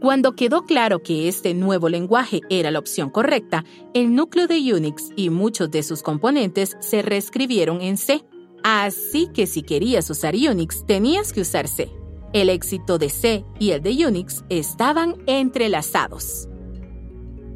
Cuando 0.00 0.36
quedó 0.36 0.64
claro 0.64 1.02
que 1.02 1.26
este 1.26 1.54
nuevo 1.54 1.88
lenguaje 1.88 2.40
era 2.50 2.70
la 2.70 2.78
opción 2.78 3.10
correcta, 3.10 3.64
el 3.94 4.14
núcleo 4.14 4.46
de 4.46 4.72
Unix 4.72 5.10
y 5.16 5.28
muchos 5.28 5.72
de 5.72 5.82
sus 5.82 6.02
componentes 6.02 6.76
se 6.78 7.02
reescribieron 7.02 7.80
en 7.80 7.96
C. 7.96 8.24
Así 8.62 9.28
que 9.34 9.48
si 9.48 9.62
querías 9.62 10.08
usar 10.08 10.36
Unix, 10.36 10.86
tenías 10.86 11.32
que 11.32 11.40
usar 11.40 11.66
C. 11.66 11.90
El 12.32 12.48
éxito 12.48 12.98
de 12.98 13.10
C 13.10 13.44
y 13.58 13.72
el 13.72 13.82
de 13.82 14.06
Unix 14.06 14.44
estaban 14.48 15.16
entrelazados. 15.26 16.48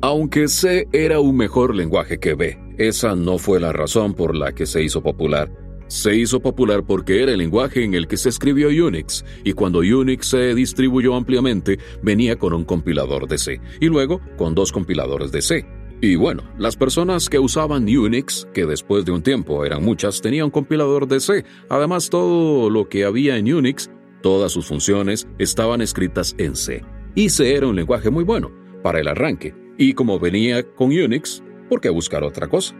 Aunque 0.00 0.48
C 0.48 0.88
era 0.92 1.20
un 1.20 1.36
mejor 1.36 1.76
lenguaje 1.76 2.18
que 2.18 2.34
B, 2.34 2.58
esa 2.76 3.14
no 3.14 3.38
fue 3.38 3.60
la 3.60 3.72
razón 3.72 4.14
por 4.14 4.34
la 4.34 4.52
que 4.52 4.66
se 4.66 4.82
hizo 4.82 5.00
popular. 5.00 5.61
Se 5.92 6.16
hizo 6.16 6.40
popular 6.40 6.84
porque 6.86 7.22
era 7.22 7.32
el 7.32 7.38
lenguaje 7.38 7.84
en 7.84 7.92
el 7.92 8.08
que 8.08 8.16
se 8.16 8.30
escribió 8.30 8.68
Unix, 8.68 9.26
y 9.44 9.52
cuando 9.52 9.80
Unix 9.80 10.26
se 10.26 10.54
distribuyó 10.54 11.14
ampliamente, 11.14 11.78
venía 12.02 12.38
con 12.38 12.54
un 12.54 12.64
compilador 12.64 13.28
de 13.28 13.36
C, 13.36 13.60
y 13.78 13.88
luego 13.88 14.22
con 14.38 14.54
dos 14.54 14.72
compiladores 14.72 15.32
de 15.32 15.42
C. 15.42 15.66
Y 16.00 16.16
bueno, 16.16 16.44
las 16.56 16.76
personas 16.76 17.28
que 17.28 17.38
usaban 17.38 17.84
Unix, 17.94 18.48
que 18.54 18.64
después 18.64 19.04
de 19.04 19.12
un 19.12 19.22
tiempo 19.22 19.66
eran 19.66 19.84
muchas, 19.84 20.22
tenían 20.22 20.46
un 20.46 20.50
compilador 20.50 21.06
de 21.06 21.20
C. 21.20 21.44
Además, 21.68 22.08
todo 22.08 22.70
lo 22.70 22.88
que 22.88 23.04
había 23.04 23.36
en 23.36 23.52
Unix, 23.52 23.90
todas 24.22 24.50
sus 24.50 24.66
funciones, 24.66 25.28
estaban 25.38 25.82
escritas 25.82 26.34
en 26.38 26.56
C. 26.56 26.82
Y 27.14 27.28
C 27.28 27.54
era 27.54 27.66
un 27.66 27.76
lenguaje 27.76 28.08
muy 28.08 28.24
bueno 28.24 28.50
para 28.82 28.98
el 28.98 29.08
arranque. 29.08 29.54
Y 29.76 29.92
como 29.92 30.18
venía 30.18 30.62
con 30.62 30.88
Unix, 30.88 31.42
¿por 31.68 31.82
qué 31.82 31.90
buscar 31.90 32.24
otra 32.24 32.48
cosa? 32.48 32.74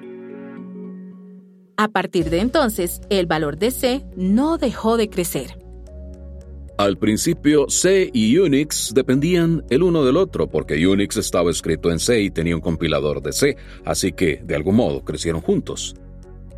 A 1.77 1.89
partir 1.89 2.31
de 2.31 2.41
entonces, 2.41 3.01
el 3.11 3.27
valor 3.27 3.59
de 3.59 3.71
C 3.71 4.05
no 4.17 4.59
dejó 4.59 4.97
de 4.97 5.09
crecer. 5.09 5.59
Al 6.79 6.99
principio, 6.99 7.67
C 7.69 8.11
y 8.13 8.37
Unix 8.39 8.93
dependían 8.95 9.65
el 9.71 9.83
uno 9.83 10.05
del 10.05 10.17
otro 10.17 10.49
porque 10.49 10.87
Unix 10.87 11.17
estaba 11.17 11.51
escrito 11.51 11.91
en 11.91 11.99
C 11.99 12.21
y 12.21 12.31
tenía 12.31 12.57
un 12.57 12.63
compilador 12.63 13.23
de 13.23 13.33
C, 13.33 13.57
así 13.85 14.13
que, 14.13 14.43
de 14.45 14.57
algún 14.57 14.77
modo, 14.77 15.05
crecieron 15.05 15.43
juntos. 15.43 15.95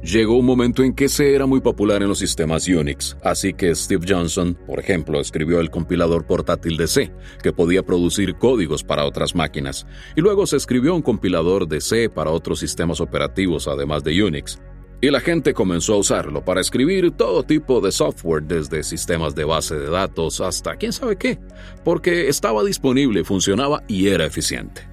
Llegó 0.03 0.37
un 0.37 0.45
momento 0.45 0.83
en 0.83 0.95
que 0.95 1.09
C 1.09 1.35
era 1.35 1.47
muy 1.47 1.61
popular 1.61 2.03
en 2.03 2.09
los 2.09 2.19
sistemas 2.19 2.69
Unix, 2.69 3.17
así 3.23 3.55
que 3.55 3.75
Steve 3.75 4.05
Johnson, 4.07 4.55
por 4.67 4.79
ejemplo, 4.79 5.19
escribió 5.19 5.61
el 5.61 5.71
compilador 5.71 6.27
portátil 6.27 6.77
de 6.77 6.87
C, 6.87 7.13
que 7.43 7.53
podía 7.53 7.83
producir 7.83 8.35
códigos 8.37 8.85
para 8.85 9.07
otras 9.07 9.35
máquinas, 9.35 9.87
y 10.15 10.21
luego 10.21 10.47
se 10.47 10.57
escribió 10.57 10.95
un 10.95 11.03
compilador 11.03 11.67
de 11.67 11.81
C 11.81 12.11
para 12.11 12.31
otros 12.31 12.59
sistemas 12.59 13.01
operativos 13.01 13.67
además 13.67 14.05
de 14.05 14.23
Unix, 14.23 14.59
y 15.05 15.11
la 15.11 15.21
gente 15.21 15.53
comenzó 15.53 15.93
a 15.93 15.99
usarlo 15.99 16.43
para 16.43 16.63
escribir 16.63 17.11
todo 17.11 17.43
tipo 17.43 17.83
de 17.83 17.93
software, 17.93 18.43
desde 18.43 18.83
sistemas 18.83 19.35
de 19.35 19.45
base 19.45 19.75
de 19.75 19.91
datos 19.91 20.41
hasta 20.41 20.77
quién 20.77 20.95
sabe 20.95 21.19
qué, 21.19 21.39
porque 21.85 22.29
estaba 22.29 22.65
disponible, 22.65 23.23
funcionaba 23.23 23.83
y 23.87 24.09
era 24.09 24.25
eficiente. 24.25 24.89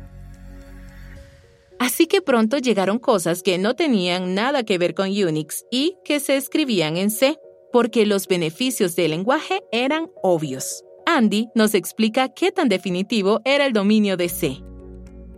Así 1.79 2.07
que 2.07 2.21
pronto 2.21 2.57
llegaron 2.57 2.99
cosas 2.99 3.41
que 3.41 3.57
no 3.57 3.77
tenían 3.77 4.35
nada 4.35 4.63
que 4.63 4.77
ver 4.77 4.95
con 4.95 5.07
Unix 5.07 5.63
y 5.71 5.95
que 6.03 6.19
se 6.19 6.35
escribían 6.35 6.97
en 6.97 7.09
C, 7.09 7.37
porque 7.71 8.05
los 8.05 8.27
beneficios 8.27 8.97
del 8.97 9.11
lenguaje 9.11 9.61
eran 9.71 10.07
obvios. 10.21 10.83
Andy 11.05 11.47
nos 11.55 11.73
explica 11.73 12.27
qué 12.33 12.51
tan 12.51 12.67
definitivo 12.67 13.39
era 13.45 13.65
el 13.65 13.71
dominio 13.71 14.17
de 14.17 14.27
C. 14.27 14.61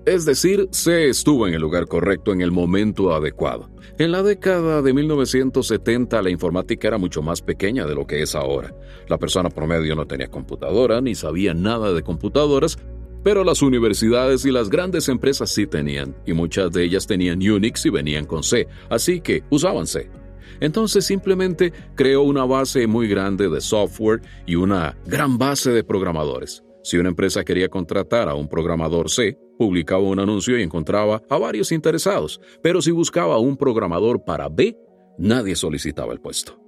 Es 0.05 0.25
decir, 0.25 0.67
C 0.71 1.07
estuvo 1.07 1.47
en 1.47 1.53
el 1.53 1.61
lugar 1.61 1.87
correcto 1.87 2.33
en 2.33 2.41
el 2.41 2.51
momento 2.51 3.13
adecuado. 3.13 3.69
En 3.97 4.11
la 4.11 4.21
década 4.21 4.81
de 4.81 4.93
1970 4.93 6.21
la 6.21 6.29
informática 6.29 6.89
era 6.89 6.97
mucho 6.97 7.21
más 7.21 7.41
pequeña 7.41 7.85
de 7.85 7.95
lo 7.95 8.05
que 8.05 8.21
es 8.21 8.35
ahora. 8.35 8.75
La 9.07 9.17
persona 9.17 9.49
promedio 9.49 9.95
no 9.95 10.05
tenía 10.05 10.27
computadora 10.27 10.99
ni 10.99 11.15
sabía 11.15 11.53
nada 11.53 11.93
de 11.93 12.03
computadoras, 12.03 12.77
pero 13.23 13.45
las 13.45 13.61
universidades 13.61 14.43
y 14.43 14.51
las 14.51 14.69
grandes 14.69 15.07
empresas 15.07 15.49
sí 15.49 15.67
tenían, 15.67 16.17
y 16.25 16.33
muchas 16.33 16.71
de 16.73 16.83
ellas 16.83 17.07
tenían 17.07 17.39
Unix 17.39 17.85
y 17.85 17.89
venían 17.89 18.25
con 18.25 18.43
C, 18.43 18.67
así 18.89 19.21
que 19.21 19.43
usaban 19.49 19.87
C. 19.87 20.09
Entonces 20.59 21.05
simplemente 21.05 21.71
creó 21.95 22.23
una 22.23 22.43
base 22.43 22.87
muy 22.87 23.07
grande 23.07 23.47
de 23.47 23.61
software 23.61 24.21
y 24.45 24.55
una 24.55 24.97
gran 25.05 25.37
base 25.37 25.71
de 25.71 25.85
programadores. 25.85 26.61
Si 26.83 26.97
una 26.97 27.07
empresa 27.07 27.45
quería 27.45 27.69
contratar 27.69 28.27
a 28.27 28.35
un 28.35 28.49
programador 28.49 29.09
C, 29.09 29.37
publicaba 29.57 30.03
un 30.03 30.19
anuncio 30.19 30.57
y 30.57 30.63
encontraba 30.63 31.21
a 31.29 31.37
varios 31.37 31.71
interesados, 31.71 32.39
pero 32.61 32.81
si 32.81 32.91
buscaba 32.91 33.37
un 33.39 33.57
programador 33.57 34.23
para 34.23 34.49
B, 34.49 34.77
nadie 35.17 35.55
solicitaba 35.55 36.13
el 36.13 36.19
puesto. 36.19 36.59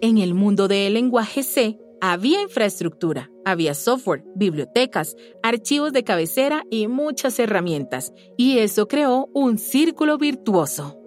En 0.00 0.18
el 0.18 0.34
mundo 0.34 0.68
del 0.68 0.94
lenguaje 0.94 1.42
C, 1.42 1.78
había 2.00 2.42
infraestructura, 2.42 3.30
había 3.44 3.74
software, 3.74 4.24
bibliotecas, 4.34 5.14
archivos 5.42 5.92
de 5.92 6.02
cabecera 6.02 6.64
y 6.68 6.88
muchas 6.88 7.38
herramientas, 7.38 8.12
y 8.36 8.58
eso 8.58 8.88
creó 8.88 9.28
un 9.34 9.58
círculo 9.58 10.18
virtuoso. 10.18 10.98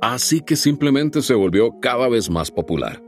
Así 0.00 0.40
que 0.40 0.56
simplemente 0.56 1.22
se 1.22 1.34
volvió 1.34 1.78
cada 1.80 2.08
vez 2.08 2.28
más 2.28 2.50
popular. 2.50 3.00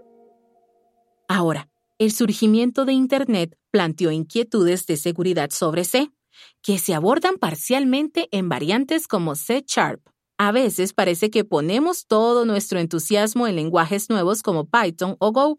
Ahora, 1.29 1.69
el 1.99 2.13
surgimiento 2.13 2.85
de 2.85 2.93
Internet 2.93 3.59
planteó 3.73 4.13
inquietudes 4.13 4.87
de 4.87 4.97
seguridad 4.97 5.51
sobre 5.51 5.83
C, 5.83 6.13
que 6.63 6.79
se 6.79 6.95
abordan 6.95 7.37
parcialmente 7.37 8.29
en 8.31 8.49
variantes 8.49 9.07
como 9.07 9.35
C 9.35 9.65
Sharp. 9.67 10.01
A 10.39 10.53
veces 10.53 10.93
parece 10.93 11.31
que 11.31 11.45
ponemos 11.45 12.07
todo 12.07 12.45
nuestro 12.45 12.79
entusiasmo 12.79 13.49
en 13.49 13.57
lenguajes 13.57 14.09
nuevos 14.09 14.43
como 14.43 14.69
Python 14.69 15.17
o 15.19 15.33
Go. 15.33 15.59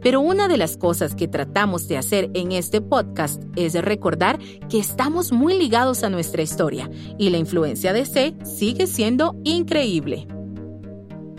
Pero 0.00 0.20
una 0.20 0.48
de 0.48 0.56
las 0.56 0.76
cosas 0.76 1.14
que 1.14 1.28
tratamos 1.28 1.88
de 1.88 1.96
hacer 1.96 2.30
en 2.34 2.52
este 2.52 2.80
podcast 2.80 3.42
es 3.56 3.74
recordar 3.74 4.38
que 4.68 4.78
estamos 4.78 5.32
muy 5.32 5.58
ligados 5.58 6.02
a 6.02 6.10
nuestra 6.10 6.42
historia 6.42 6.90
y 7.18 7.30
la 7.30 7.38
influencia 7.38 7.92
de 7.92 8.04
C 8.04 8.36
sigue 8.44 8.86
siendo 8.86 9.36
increíble. 9.44 10.26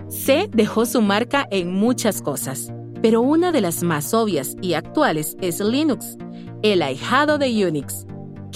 C 0.09 0.49
dejó 0.51 0.85
su 0.85 1.01
marca 1.01 1.47
en 1.51 1.73
muchas 1.73 2.21
cosas, 2.21 2.73
pero 3.01 3.21
una 3.21 3.51
de 3.51 3.61
las 3.61 3.83
más 3.83 4.13
obvias 4.13 4.55
y 4.61 4.73
actuales 4.73 5.37
es 5.39 5.59
Linux, 5.59 6.17
el 6.63 6.81
ahijado 6.81 7.37
de 7.37 7.65
Unix, 7.65 8.05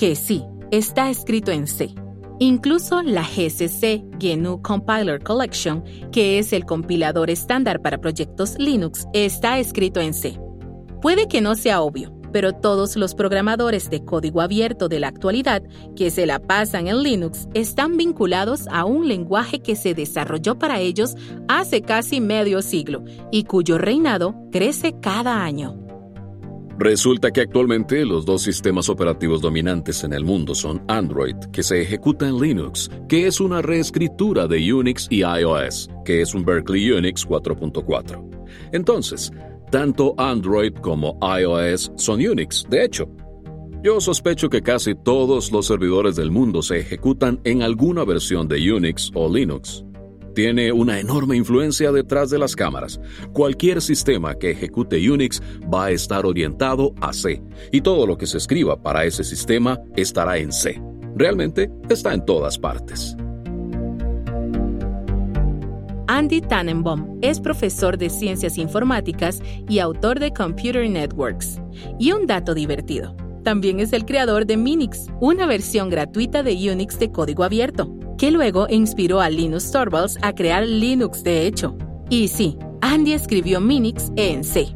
que 0.03 0.17
sí, 0.17 0.43
está 0.69 1.09
escrito 1.09 1.49
en 1.51 1.65
C. 1.65 1.95
Incluso 2.37 3.01
la 3.03 3.23
GCC 3.23 4.03
GNU 4.19 4.61
Compiler 4.61 5.23
Collection, 5.23 5.81
que 6.11 6.39
es 6.39 6.51
el 6.51 6.65
compilador 6.65 7.29
estándar 7.29 7.81
para 7.81 8.01
proyectos 8.01 8.55
Linux, 8.59 9.07
está 9.13 9.59
escrito 9.59 10.01
en 10.01 10.13
C. 10.13 10.37
Puede 11.01 11.29
que 11.29 11.39
no 11.39 11.55
sea 11.55 11.81
obvio, 11.81 12.13
pero 12.33 12.51
todos 12.51 12.97
los 12.97 13.15
programadores 13.15 13.89
de 13.89 14.03
código 14.03 14.41
abierto 14.41 14.89
de 14.89 14.99
la 14.99 15.07
actualidad 15.07 15.63
que 15.95 16.11
se 16.11 16.25
la 16.25 16.39
pasan 16.39 16.89
en 16.89 17.01
Linux 17.01 17.47
están 17.53 17.95
vinculados 17.95 18.67
a 18.73 18.83
un 18.83 19.07
lenguaje 19.07 19.61
que 19.61 19.77
se 19.77 19.93
desarrolló 19.93 20.59
para 20.59 20.81
ellos 20.81 21.15
hace 21.47 21.81
casi 21.81 22.19
medio 22.19 22.61
siglo 22.61 23.05
y 23.31 23.45
cuyo 23.45 23.77
reinado 23.77 24.35
crece 24.51 24.99
cada 24.99 25.45
año. 25.45 25.82
Resulta 26.77 27.31
que 27.31 27.41
actualmente 27.41 28.03
los 28.03 28.25
dos 28.25 28.41
sistemas 28.41 28.89
operativos 28.89 29.41
dominantes 29.41 30.03
en 30.03 30.11
el 30.11 30.25
mundo 30.25 30.55
son 30.55 30.83
Android, 30.87 31.35
que 31.51 31.61
se 31.61 31.81
ejecuta 31.81 32.27
en 32.27 32.39
Linux, 32.39 32.89
que 33.07 33.27
es 33.27 33.39
una 33.39 33.61
reescritura 33.61 34.47
de 34.47 34.73
Unix, 34.73 35.07
y 35.11 35.19
iOS, 35.19 35.89
que 36.03 36.21
es 36.21 36.33
un 36.33 36.43
Berkeley 36.43 36.91
Unix 36.91 37.27
4.4. 37.27 38.47
Entonces, 38.71 39.31
tanto 39.69 40.15
Android 40.17 40.73
como 40.73 41.19
iOS 41.21 41.91
son 41.95 42.25
Unix, 42.25 42.65
de 42.67 42.85
hecho. 42.85 43.07
Yo 43.83 44.01
sospecho 44.01 44.49
que 44.49 44.63
casi 44.63 44.95
todos 44.95 45.51
los 45.51 45.67
servidores 45.67 46.15
del 46.15 46.31
mundo 46.31 46.63
se 46.63 46.79
ejecutan 46.79 47.39
en 47.43 47.61
alguna 47.61 48.03
versión 48.03 48.47
de 48.47 48.73
Unix 48.73 49.11
o 49.13 49.31
Linux. 49.31 49.85
Tiene 50.35 50.71
una 50.71 50.99
enorme 50.99 51.35
influencia 51.35 51.91
detrás 51.91 52.29
de 52.29 52.39
las 52.39 52.55
cámaras. 52.55 52.99
Cualquier 53.33 53.81
sistema 53.81 54.35
que 54.35 54.51
ejecute 54.51 55.09
Unix 55.09 55.41
va 55.71 55.85
a 55.85 55.91
estar 55.91 56.25
orientado 56.25 56.93
a 57.01 57.13
C, 57.13 57.41
y 57.71 57.81
todo 57.81 58.07
lo 58.07 58.17
que 58.17 58.25
se 58.25 58.37
escriba 58.37 58.81
para 58.81 59.05
ese 59.05 59.23
sistema 59.23 59.79
estará 59.95 60.37
en 60.37 60.51
C. 60.51 60.81
Realmente 61.15 61.69
está 61.89 62.13
en 62.13 62.25
todas 62.25 62.57
partes. 62.57 63.15
Andy 66.07 66.41
Tannenbaum 66.41 67.19
es 67.21 67.39
profesor 67.39 67.97
de 67.97 68.09
ciencias 68.09 68.57
informáticas 68.57 69.41
y 69.67 69.79
autor 69.79 70.19
de 70.19 70.31
Computer 70.31 70.87
Networks. 70.89 71.61
Y 71.99 72.11
un 72.11 72.27
dato 72.27 72.53
divertido, 72.53 73.15
también 73.43 73.79
es 73.79 73.93
el 73.93 74.05
creador 74.05 74.45
de 74.45 74.57
Minix, 74.57 75.07
una 75.19 75.45
versión 75.45 75.89
gratuita 75.89 76.43
de 76.43 76.53
Unix 76.71 76.99
de 76.99 77.11
código 77.11 77.43
abierto. 77.43 77.93
Que 78.17 78.31
luego 78.31 78.67
inspiró 78.69 79.21
a 79.21 79.29
Linus 79.29 79.71
Torvalds 79.71 80.17
a 80.21 80.33
crear 80.33 80.65
Linux 80.67 81.23
de 81.23 81.45
hecho. 81.47 81.75
Y 82.09 82.27
sí, 82.27 82.57
Andy 82.81 83.13
escribió 83.13 83.61
Minix 83.61 84.11
en 84.15 84.43
C. 84.43 84.73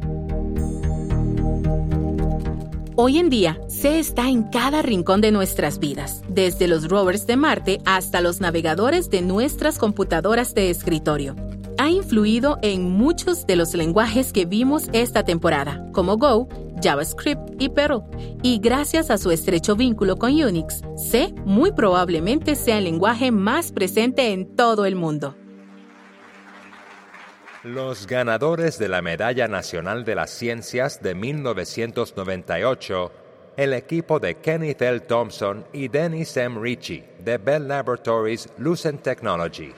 Hoy 3.00 3.18
en 3.18 3.30
día, 3.30 3.60
C 3.68 4.00
está 4.00 4.28
en 4.28 4.42
cada 4.42 4.82
rincón 4.82 5.20
de 5.20 5.30
nuestras 5.30 5.78
vidas, 5.78 6.22
desde 6.28 6.66
los 6.66 6.88
rovers 6.88 7.28
de 7.28 7.36
Marte 7.36 7.80
hasta 7.84 8.20
los 8.20 8.40
navegadores 8.40 9.08
de 9.08 9.22
nuestras 9.22 9.78
computadoras 9.78 10.52
de 10.52 10.70
escritorio. 10.70 11.36
Ha 11.78 11.90
influido 11.90 12.58
en 12.60 12.90
muchos 12.90 13.46
de 13.46 13.54
los 13.54 13.72
lenguajes 13.74 14.32
que 14.32 14.46
vimos 14.46 14.88
esta 14.92 15.22
temporada, 15.22 15.86
como 15.92 16.16
Go, 16.16 16.48
JavaScript 16.82 17.60
y 17.60 17.68
Perl, 17.68 18.02
y 18.42 18.58
gracias 18.58 19.10
a 19.10 19.18
su 19.18 19.30
estrecho 19.30 19.76
vínculo 19.76 20.16
con 20.16 20.32
Unix, 20.32 20.82
C 20.96 21.34
muy 21.44 21.72
probablemente 21.72 22.54
sea 22.54 22.78
el 22.78 22.84
lenguaje 22.84 23.30
más 23.30 23.72
presente 23.72 24.32
en 24.32 24.56
todo 24.56 24.86
el 24.86 24.96
mundo. 24.96 25.36
Los 27.64 28.06
ganadores 28.06 28.78
de 28.78 28.88
la 28.88 29.02
Medalla 29.02 29.48
Nacional 29.48 30.04
de 30.04 30.14
las 30.14 30.30
Ciencias 30.30 31.02
de 31.02 31.14
1998, 31.14 33.12
el 33.56 33.72
equipo 33.72 34.20
de 34.20 34.36
Kenneth 34.36 34.80
L. 34.80 35.00
Thompson 35.00 35.66
y 35.72 35.88
Dennis 35.88 36.36
M. 36.36 36.60
Ritchie 36.60 37.04
de 37.18 37.36
Bell 37.38 37.66
Laboratories 37.66 38.48
Lucent 38.58 39.02
Technology. 39.02 39.74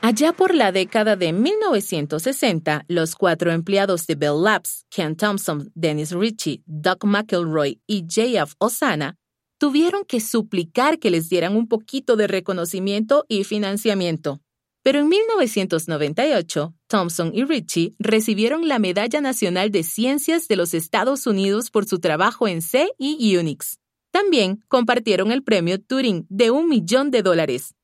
Allá 0.00 0.32
por 0.32 0.54
la 0.54 0.70
década 0.70 1.16
de 1.16 1.32
1960, 1.32 2.84
los 2.86 3.16
cuatro 3.16 3.50
empleados 3.50 4.06
de 4.06 4.14
Bell 4.14 4.42
Labs, 4.44 4.86
Ken 4.90 5.16
Thompson, 5.16 5.72
Dennis 5.74 6.12
Ritchie, 6.12 6.62
Doug 6.66 7.04
McElroy 7.04 7.80
y 7.86 8.02
J.F. 8.02 8.54
Osana, 8.58 9.16
tuvieron 9.58 10.04
que 10.04 10.20
suplicar 10.20 11.00
que 11.00 11.10
les 11.10 11.28
dieran 11.28 11.56
un 11.56 11.66
poquito 11.66 12.14
de 12.14 12.28
reconocimiento 12.28 13.24
y 13.28 13.42
financiamiento. 13.42 14.40
Pero 14.84 15.00
en 15.00 15.08
1998, 15.08 16.74
Thompson 16.86 17.32
y 17.34 17.44
Ritchie 17.44 17.96
recibieron 17.98 18.68
la 18.68 18.78
Medalla 18.78 19.20
Nacional 19.20 19.72
de 19.72 19.82
Ciencias 19.82 20.46
de 20.46 20.54
los 20.54 20.74
Estados 20.74 21.26
Unidos 21.26 21.72
por 21.72 21.86
su 21.86 21.98
trabajo 21.98 22.46
en 22.46 22.62
C 22.62 22.92
y 22.98 23.36
Unix. 23.36 23.80
También 24.12 24.62
compartieron 24.68 25.32
el 25.32 25.42
premio 25.42 25.80
Turing 25.82 26.24
de 26.28 26.52
un 26.52 26.68
millón 26.68 27.10
de 27.10 27.22
dólares. 27.22 27.74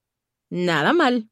Nada 0.48 0.92
mal. 0.92 1.28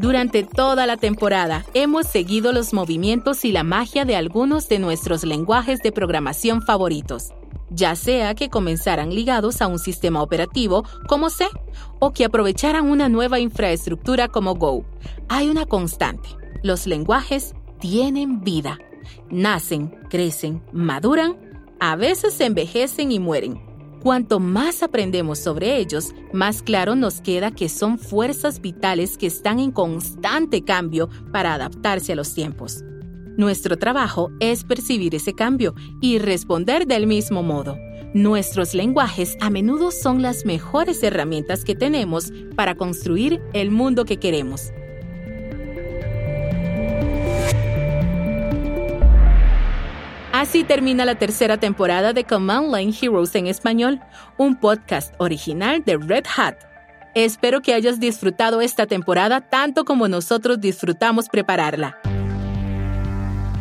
Durante 0.00 0.44
toda 0.44 0.86
la 0.86 0.96
temporada 0.96 1.66
hemos 1.74 2.06
seguido 2.06 2.52
los 2.52 2.72
movimientos 2.72 3.44
y 3.44 3.52
la 3.52 3.64
magia 3.64 4.06
de 4.06 4.16
algunos 4.16 4.66
de 4.66 4.78
nuestros 4.78 5.24
lenguajes 5.24 5.82
de 5.82 5.92
programación 5.92 6.62
favoritos 6.62 7.34
ya 7.70 7.94
sea 7.94 8.34
que 8.34 8.48
comenzaran 8.48 9.14
ligados 9.14 9.62
a 9.62 9.66
un 9.66 9.78
sistema 9.78 10.22
operativo 10.22 10.84
como 11.06 11.30
C 11.30 11.46
o 11.98 12.12
que 12.12 12.24
aprovecharan 12.24 12.90
una 12.90 13.08
nueva 13.08 13.38
infraestructura 13.38 14.28
como 14.28 14.54
Go. 14.54 14.84
Hay 15.28 15.48
una 15.48 15.66
constante. 15.66 16.30
Los 16.62 16.86
lenguajes 16.86 17.54
tienen 17.78 18.40
vida. 18.40 18.78
Nacen, 19.30 19.96
crecen, 20.08 20.62
maduran, 20.72 21.36
a 21.78 21.94
veces 21.94 22.40
envejecen 22.40 23.12
y 23.12 23.20
mueren. 23.20 23.69
Cuanto 24.02 24.40
más 24.40 24.82
aprendemos 24.82 25.38
sobre 25.38 25.76
ellos, 25.76 26.14
más 26.32 26.62
claro 26.62 26.94
nos 26.94 27.20
queda 27.20 27.50
que 27.50 27.68
son 27.68 27.98
fuerzas 27.98 28.62
vitales 28.62 29.18
que 29.18 29.26
están 29.26 29.58
en 29.58 29.72
constante 29.72 30.64
cambio 30.64 31.10
para 31.32 31.52
adaptarse 31.52 32.14
a 32.14 32.16
los 32.16 32.32
tiempos. 32.32 32.82
Nuestro 33.36 33.76
trabajo 33.76 34.30
es 34.40 34.64
percibir 34.64 35.14
ese 35.14 35.34
cambio 35.34 35.74
y 36.00 36.18
responder 36.18 36.86
del 36.86 37.06
mismo 37.06 37.42
modo. 37.42 37.76
Nuestros 38.14 38.74
lenguajes 38.74 39.36
a 39.40 39.50
menudo 39.50 39.90
son 39.90 40.22
las 40.22 40.46
mejores 40.46 41.02
herramientas 41.02 41.62
que 41.62 41.74
tenemos 41.74 42.32
para 42.56 42.76
construir 42.76 43.42
el 43.52 43.70
mundo 43.70 44.06
que 44.06 44.16
queremos. 44.16 44.72
Así 50.40 50.64
termina 50.64 51.04
la 51.04 51.16
tercera 51.16 51.58
temporada 51.58 52.14
de 52.14 52.24
Command 52.24 52.74
Line 52.74 52.94
Heroes 52.98 53.34
en 53.34 53.46
español, 53.46 54.00
un 54.38 54.56
podcast 54.56 55.12
original 55.18 55.84
de 55.84 55.98
Red 55.98 56.24
Hat. 56.34 56.54
Espero 57.14 57.60
que 57.60 57.74
hayas 57.74 58.00
disfrutado 58.00 58.62
esta 58.62 58.86
temporada 58.86 59.42
tanto 59.42 59.84
como 59.84 60.08
nosotros 60.08 60.58
disfrutamos 60.58 61.28
prepararla. 61.28 61.98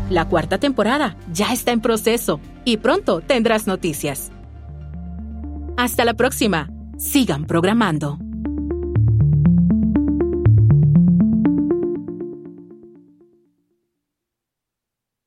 La 0.09 0.29
cuarta 0.29 0.57
temporada 0.57 1.17
ya 1.33 1.51
está 1.51 1.73
en 1.73 1.81
proceso 1.81 2.39
y 2.63 2.77
pronto 2.77 3.19
tendrás 3.19 3.67
noticias. 3.67 4.31
Hasta 5.75 6.05
la 6.05 6.13
próxima. 6.13 6.69
Sigan 6.97 7.43
programando. 7.43 8.28